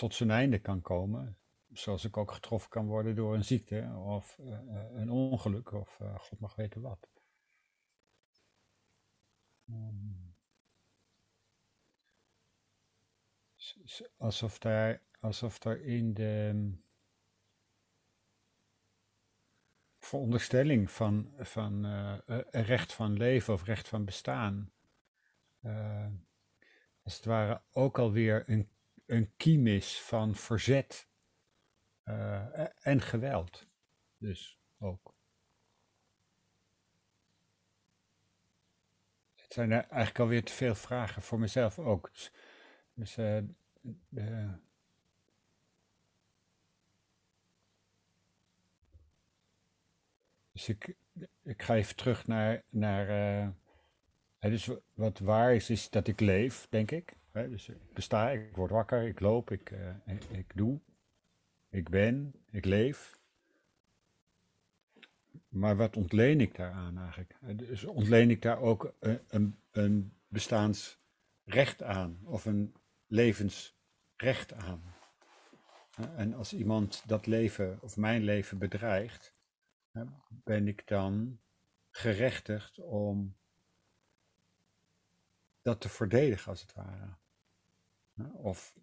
tot 0.00 0.14
zijn 0.14 0.30
einde 0.30 0.58
kan 0.58 0.80
komen? 0.80 1.38
Zoals 1.72 2.04
ik 2.04 2.16
ook 2.16 2.32
getroffen 2.32 2.70
kan 2.70 2.86
worden 2.86 3.14
door 3.14 3.34
een 3.34 3.44
ziekte 3.44 3.92
of 3.96 4.38
uh, 4.38 4.58
een 4.92 5.10
ongeluk 5.10 5.72
of 5.72 5.98
uh, 6.00 6.18
God 6.18 6.40
mag 6.40 6.54
weten 6.54 6.80
wat. 6.80 7.08
Um, 9.70 10.34
alsof 14.16 14.58
daar, 14.58 15.02
alsof 15.20 15.58
daar 15.58 15.78
in 15.78 16.14
de 16.14 16.72
veronderstelling 19.98 20.90
van, 20.90 21.32
van 21.38 21.86
uh, 21.86 22.18
recht 22.50 22.92
van 22.92 23.12
leven 23.12 23.54
of 23.54 23.64
recht 23.64 23.88
van 23.88 24.04
bestaan, 24.04 24.72
als 27.02 27.16
het 27.16 27.24
ware 27.24 27.62
ook 27.70 27.98
alweer 27.98 28.48
een, 28.48 28.68
een 29.10 29.32
kiem 29.36 29.66
is 29.66 30.00
van 30.00 30.34
verzet 30.34 31.08
uh, 32.04 32.86
en 32.86 33.00
geweld. 33.00 33.66
Dus 34.18 34.58
ook. 34.78 35.14
Het 39.34 39.52
zijn 39.52 39.72
eigenlijk 39.72 40.18
alweer 40.18 40.44
te 40.44 40.52
veel 40.52 40.74
vragen 40.74 41.22
voor 41.22 41.38
mezelf 41.38 41.78
ook. 41.78 42.10
Dus, 42.12 42.32
dus 42.94 43.14
de, 44.08 44.58
Dus 50.52 50.68
ik, 50.68 50.96
ik 51.42 51.62
ga 51.62 51.74
even 51.74 51.96
terug 51.96 52.26
naar, 52.26 52.62
naar 52.68 53.54
dus 54.38 54.70
wat 54.94 55.18
waar 55.18 55.54
is, 55.54 55.70
is 55.70 55.90
dat 55.90 56.06
ik 56.06 56.20
leef, 56.20 56.66
denk 56.70 56.90
ik. 56.90 57.18
Hè? 57.32 57.48
Dus 57.48 57.68
ik 57.68 57.92
besta, 57.92 58.30
ik 58.30 58.56
word 58.56 58.70
wakker, 58.70 59.02
ik 59.06 59.20
loop, 59.20 59.50
ik, 59.50 59.70
uh, 59.70 60.14
ik, 60.30 60.52
doe, 60.54 60.80
ik 61.68 61.88
ben, 61.88 62.34
ik 62.50 62.64
leef. 62.64 63.18
Maar 65.48 65.76
wat 65.76 65.96
ontleen 65.96 66.40
ik 66.40 66.54
daaraan 66.56 66.98
eigenlijk? 66.98 67.36
Dus 67.54 67.84
ontleen 67.84 68.30
ik 68.30 68.42
daar 68.42 68.60
ook 68.60 68.94
een, 68.98 69.20
een, 69.28 69.58
een 69.70 70.12
bestaansrecht 70.28 71.82
aan 71.82 72.18
of 72.24 72.44
een 72.44 72.74
levensrecht 73.06 74.52
aan? 74.52 74.82
En 76.16 76.34
als 76.34 76.52
iemand 76.52 77.02
dat 77.06 77.26
leven 77.26 77.78
of 77.82 77.96
mijn 77.96 78.22
leven 78.22 78.58
bedreigt, 78.58 79.34
ben 80.28 80.68
ik 80.68 80.86
dan 80.86 81.40
gerechtigd 81.90 82.78
om 82.78 83.36
dat 85.62 85.80
te 85.80 85.88
verdedigen 85.88 86.50
als 86.50 86.60
het 86.60 86.74
ware. 86.74 87.18
Of 88.42 88.74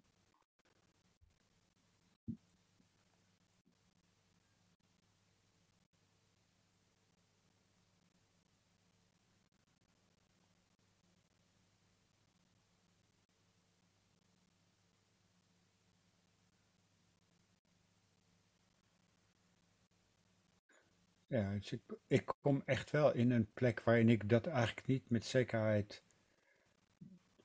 Ja, 21.28 21.52
dus 21.52 21.72
ik, 21.72 21.80
ik 22.06 22.32
kom 22.40 22.62
echt 22.64 22.90
wel 22.90 23.12
in 23.14 23.30
een 23.30 23.52
plek 23.52 23.82
waarin 23.82 24.08
ik 24.08 24.28
dat 24.28 24.46
eigenlijk 24.46 24.86
niet 24.86 25.10
met 25.10 25.24
zekerheid 25.24 26.02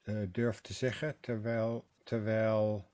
uh, 0.03 0.27
durf 0.31 0.61
te 0.61 0.73
zeggen, 0.73 1.19
terwijl, 1.19 1.87
terwijl 2.03 2.91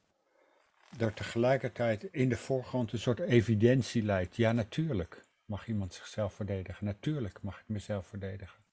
er 0.97 1.14
tegelijkertijd 1.14 2.03
in 2.03 2.30
de 2.30 2.38
voorgrond 2.38 2.91
een 2.91 2.99
soort 2.99 3.20
evidentie 3.20 4.03
lijkt. 4.03 4.36
Ja, 4.36 4.51
natuurlijk 4.51 5.26
mag 5.45 5.68
iemand 5.68 5.93
zichzelf 5.93 6.34
verdedigen. 6.34 6.86
Natuurlijk 6.86 7.41
mag 7.41 7.60
ik 7.60 7.68
mezelf 7.68 8.07
verdedigen. 8.07 8.64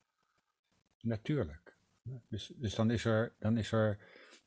Natuurlijk. 1.00 1.76
Dus, 2.28 2.52
dus 2.56 2.74
dan 2.74 2.90
is 2.90 3.04
er, 3.04 3.34
dan 3.38 3.56
is 3.56 3.72
er, 3.72 3.98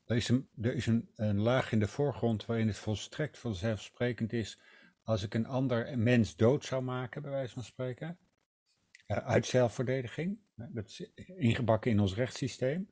er 0.06 0.30
een, 0.30 0.48
er 0.60 0.74
is 0.74 0.86
een, 0.86 1.10
een 1.16 1.40
laag 1.40 1.72
in 1.72 1.78
de 1.78 1.88
voorgrond 1.88 2.46
waarin 2.46 2.66
het 2.66 2.78
volstrekt 2.78 3.38
vanzelfsprekend 3.38 4.32
is 4.32 4.58
als 5.02 5.22
ik 5.22 5.34
een 5.34 5.46
ander 5.46 5.98
mens 5.98 6.36
dood 6.36 6.64
zou 6.64 6.82
maken, 6.82 7.22
bij 7.22 7.30
wijze 7.30 7.52
van 7.52 7.64
spreken, 7.64 8.18
uh, 9.06 9.16
uit 9.16 9.46
zelfverdediging, 9.46 10.38
dat 10.54 10.88
is 10.88 11.10
ingebakken 11.36 11.90
in 11.90 12.00
ons 12.00 12.14
rechtssysteem, 12.14 12.90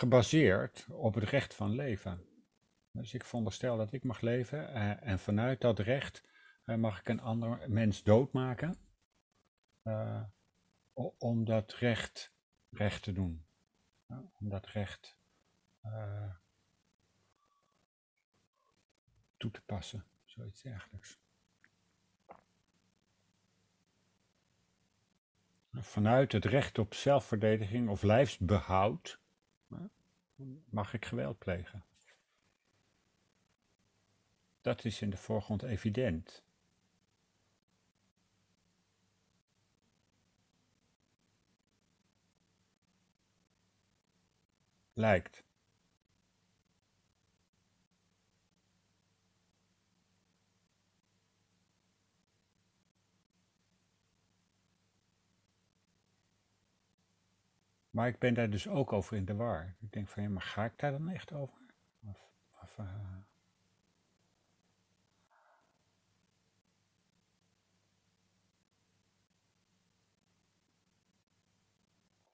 gebaseerd 0.00 0.86
op 0.90 1.14
het 1.14 1.24
recht 1.24 1.54
van 1.54 1.70
leven. 1.70 2.24
Dus 2.90 3.14
ik 3.14 3.24
veronderstel 3.24 3.76
dat 3.76 3.92
ik 3.92 4.04
mag 4.04 4.20
leven 4.20 4.58
uh, 4.58 5.06
en 5.06 5.18
vanuit 5.18 5.60
dat 5.60 5.78
recht 5.78 6.24
uh, 6.66 6.76
mag 6.76 7.00
ik 7.00 7.08
een 7.08 7.20
ander 7.20 7.70
mens 7.70 8.02
doodmaken, 8.02 8.78
om 11.18 11.44
dat 11.44 11.72
recht 11.72 12.32
recht 12.70 13.02
te 13.02 13.12
doen. 13.12 13.44
om 14.08 14.48
dat 14.48 14.66
recht 14.66 15.16
toe 19.36 19.50
te 19.50 19.62
passen. 19.66 20.04
Zoiets 20.24 20.62
dergelijks. 20.62 21.18
Vanuit 25.72 26.32
het 26.32 26.44
recht 26.44 26.78
op 26.78 26.94
zelfverdediging 26.94 27.88
of 27.88 28.02
lijfsbehoud 28.02 29.20
mag 30.64 30.94
ik 30.94 31.04
geweld 31.04 31.38
plegen. 31.38 31.84
Dat 34.60 34.84
is 34.84 35.02
in 35.02 35.10
de 35.10 35.16
voorgrond 35.16 35.62
evident. 35.62 36.42
Lijkt. 44.92 45.44
Maar 57.90 58.08
ik 58.08 58.18
ben 58.18 58.34
daar 58.34 58.50
dus 58.50 58.68
ook 58.68 58.92
over 58.92 59.16
in 59.16 59.24
de 59.24 59.34
war. 59.34 59.74
Ik 59.80 59.92
denk 59.92 60.08
van, 60.08 60.22
ja, 60.22 60.28
maar 60.28 60.42
ga 60.42 60.64
ik 60.64 60.72
daar 60.78 60.90
dan 60.90 61.08
echt 61.08 61.32
over? 61.32 61.60
Of, 62.02 62.28
of, 62.62 62.78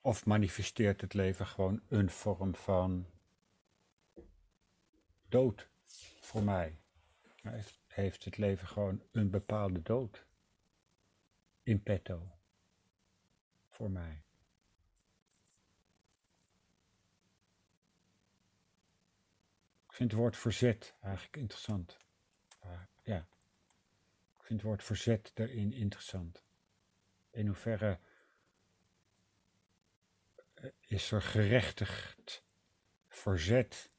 of 0.00 0.26
manifesteert 0.26 1.00
het 1.00 1.14
leven 1.14 1.46
gewoon 1.46 1.82
een 1.88 2.10
vorm 2.10 2.54
van 2.54 3.06
dood 5.28 5.68
voor 6.20 6.42
mij? 6.42 6.78
Heeft, 7.42 7.80
heeft 7.86 8.24
het 8.24 8.36
leven 8.36 8.68
gewoon 8.68 9.02
een 9.12 9.30
bepaalde 9.30 9.82
dood 9.82 10.26
in 11.62 11.82
petto 11.82 12.30
voor 13.68 13.90
mij? 13.90 14.25
Ik 19.96 20.02
vind 20.02 20.14
het 20.14 20.20
woord 20.20 20.36
verzet 20.36 20.94
eigenlijk 21.00 21.36
interessant. 21.36 21.96
Uh, 22.64 22.80
ja. 23.02 23.28
Ik 24.38 24.42
vind 24.42 24.60
het 24.60 24.62
woord 24.62 24.84
verzet 24.84 25.30
daarin 25.34 25.72
interessant. 25.72 26.44
In 27.30 27.46
hoeverre 27.46 27.98
eh, 30.54 30.70
is 30.80 31.10
er 31.12 31.22
gerechtigd 31.22 32.44
verzet 33.08 33.90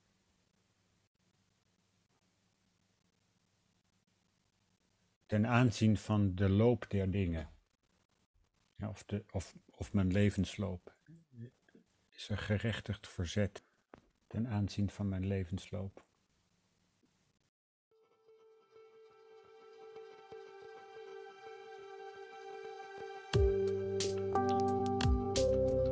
ten 5.25 5.47
aanzien 5.47 5.97
van 5.97 6.35
de 6.35 6.49
loop 6.49 6.89
der 6.89 7.11
dingen. 7.11 7.53
Of, 8.79 9.03
de, 9.05 9.25
of, 9.31 9.55
of 9.71 9.93
mijn 9.93 10.11
levensloop. 10.11 10.95
Is 12.09 12.29
er 12.29 12.37
gerechtigd 12.37 13.07
verzet 13.07 13.63
ten 14.27 14.47
aanzien 14.47 14.89
van 14.89 15.09
mijn 15.09 15.27
levensloop. 15.27 16.05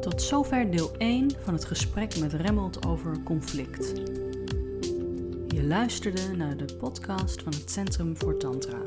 Tot 0.01 0.21
zover 0.21 0.71
deel 0.71 0.97
1 0.97 1.31
van 1.43 1.53
het 1.53 1.65
gesprek 1.65 2.19
met 2.19 2.33
Remmelt 2.33 2.85
over 2.85 3.23
conflict. 3.23 3.87
Je 5.47 5.63
luisterde 5.63 6.35
naar 6.35 6.57
de 6.57 6.75
podcast 6.77 7.43
van 7.43 7.53
het 7.53 7.71
Centrum 7.71 8.17
voor 8.17 8.37
Tantra. 8.37 8.81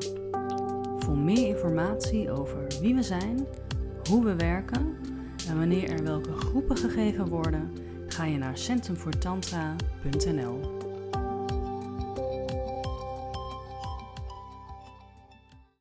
Voor 0.99 1.17
meer 1.17 1.47
informatie 1.49 2.31
over 2.31 2.67
wie 2.81 2.95
we 2.95 3.03
zijn, 3.03 3.47
hoe 4.09 4.25
we 4.25 4.37
werken 4.37 4.97
en 5.49 5.59
wanneer 5.59 5.91
er 5.91 6.03
welke 6.03 6.33
groepen 6.33 6.77
gegeven 6.77 7.29
worden 7.29 7.88
ga 8.15 8.25
je 8.25 8.39
naar 8.39 8.59
centrumvoortantra.nl. 8.59 10.88